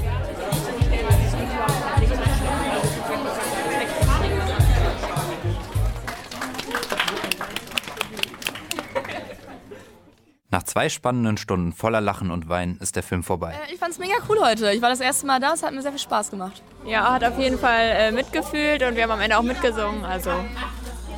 [10.60, 13.54] Nach zwei spannenden Stunden voller Lachen und Weinen ist der Film vorbei.
[13.54, 14.70] Äh, ich fand's mega cool heute.
[14.74, 16.62] Ich war das erste Mal da, es hat mir sehr viel Spaß gemacht.
[16.86, 20.04] Ja, hat auf jeden Fall äh, mitgefühlt und wir haben am Ende auch mitgesungen.
[20.04, 20.32] Also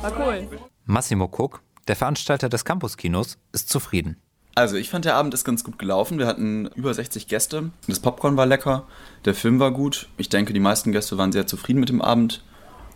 [0.00, 0.46] war cool.
[0.84, 4.22] Massimo Cook, der Veranstalter des Campuskinos, ist zufrieden.
[4.54, 6.20] Also ich fand, der Abend ist ganz gut gelaufen.
[6.20, 7.72] Wir hatten über 60 Gäste.
[7.88, 8.86] Das Popcorn war lecker,
[9.24, 10.08] der Film war gut.
[10.18, 12.44] Ich denke, die meisten Gäste waren sehr zufrieden mit dem Abend.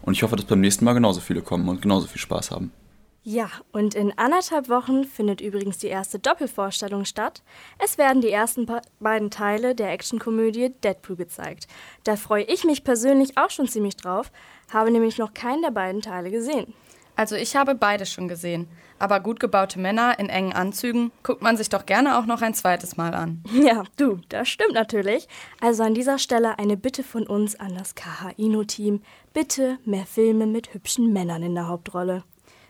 [0.02, 2.70] Und ich hoffe, dass beim nächsten Mal genauso viele kommen und genauso viel Spaß haben.
[3.28, 7.42] Ja, und in anderthalb Wochen findet übrigens die erste Doppelvorstellung statt.
[7.76, 8.68] Es werden die ersten
[9.00, 11.66] beiden Teile der Actionkomödie Deadpool gezeigt.
[12.04, 14.30] Da freue ich mich persönlich auch schon ziemlich drauf,
[14.72, 16.72] habe nämlich noch keinen der beiden Teile gesehen.
[17.16, 18.68] Also ich habe beide schon gesehen.
[19.00, 22.54] Aber gut gebaute Männer in engen Anzügen guckt man sich doch gerne auch noch ein
[22.54, 23.42] zweites Mal an.
[23.52, 25.26] Ja, du, das stimmt natürlich.
[25.60, 29.02] Also an dieser Stelle eine Bitte von uns an das KH-Ino-Team.
[29.32, 32.22] Bitte mehr Filme mit hübschen Männern in der Hauptrolle.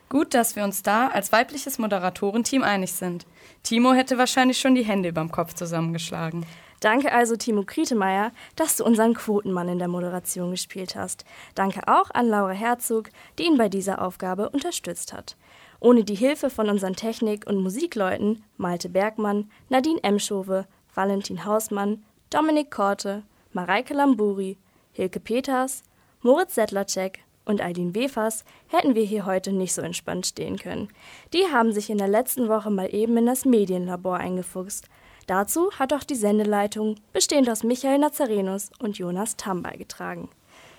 [0.09, 3.27] Gut, dass wir uns da als weibliches Moderatorenteam einig sind.
[3.65, 6.47] Timo hätte wahrscheinlich schon die Hände überm Kopf zusammengeschlagen.
[6.81, 11.25] Danke also, Timo Krietemeyer, dass du unseren Quotenmann in der Moderation gespielt hast.
[11.55, 15.37] Danke auch an Laura Herzog, die ihn bei dieser Aufgabe unterstützt hat.
[15.81, 22.71] Ohne die Hilfe von unseren Technik- und Musikleuten Malte Bergmann, Nadine Emschove, Valentin Hausmann, Dominik
[22.71, 24.59] Korte, Mareike Lamburi,
[24.93, 25.83] Hilke Peters,
[26.23, 30.89] Moritz Settlercheck und Eileen Wefers hätten wir hier heute nicht so entspannt stehen können.
[31.33, 34.89] Die haben sich in der letzten Woche mal eben in das Medienlabor eingefuchst.
[35.27, 40.29] Dazu hat auch die Sendeleitung, bestehend aus Michael Nazarenus und Jonas Tamm beigetragen.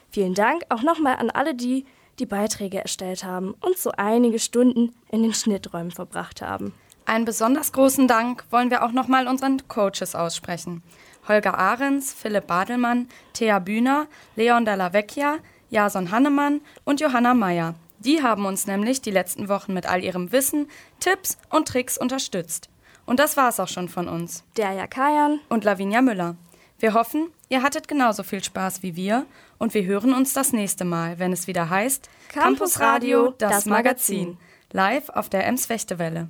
[0.10, 1.86] Vielen Dank auch nochmal an alle die,
[2.20, 6.74] die Beiträge erstellt haben und so einige Stunden in den Schnitträumen verbracht haben.
[7.06, 10.84] Einen besonders großen Dank wollen wir auch nochmal unseren Coaches aussprechen.
[11.28, 15.38] Holger Ahrens, Philipp Badelmann, Thea Bühner, Leon Dalla Vecchia,
[15.70, 17.76] Jason Hannemann und Johanna Meyer.
[18.00, 22.70] Die haben uns nämlich die letzten Wochen mit all ihrem Wissen, Tipps und Tricks unterstützt.
[23.06, 24.44] Und das war's auch schon von uns.
[24.58, 26.36] Der Jakayan und Lavinia Müller.
[26.80, 29.26] Wir hoffen, ihr hattet genauso viel Spaß wie wir
[29.58, 33.66] und wir hören uns das nächste Mal, wenn es wieder heißt Campus Radio, das, das
[33.66, 34.38] Magazin.
[34.72, 36.28] Live auf der Ems Fechtewelle.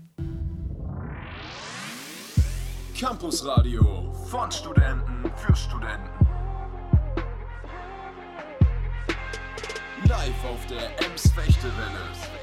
[2.98, 6.17] Campus Radio von Studenten für Studenten.
[10.08, 12.37] Live auf der Ems Fechtewelle.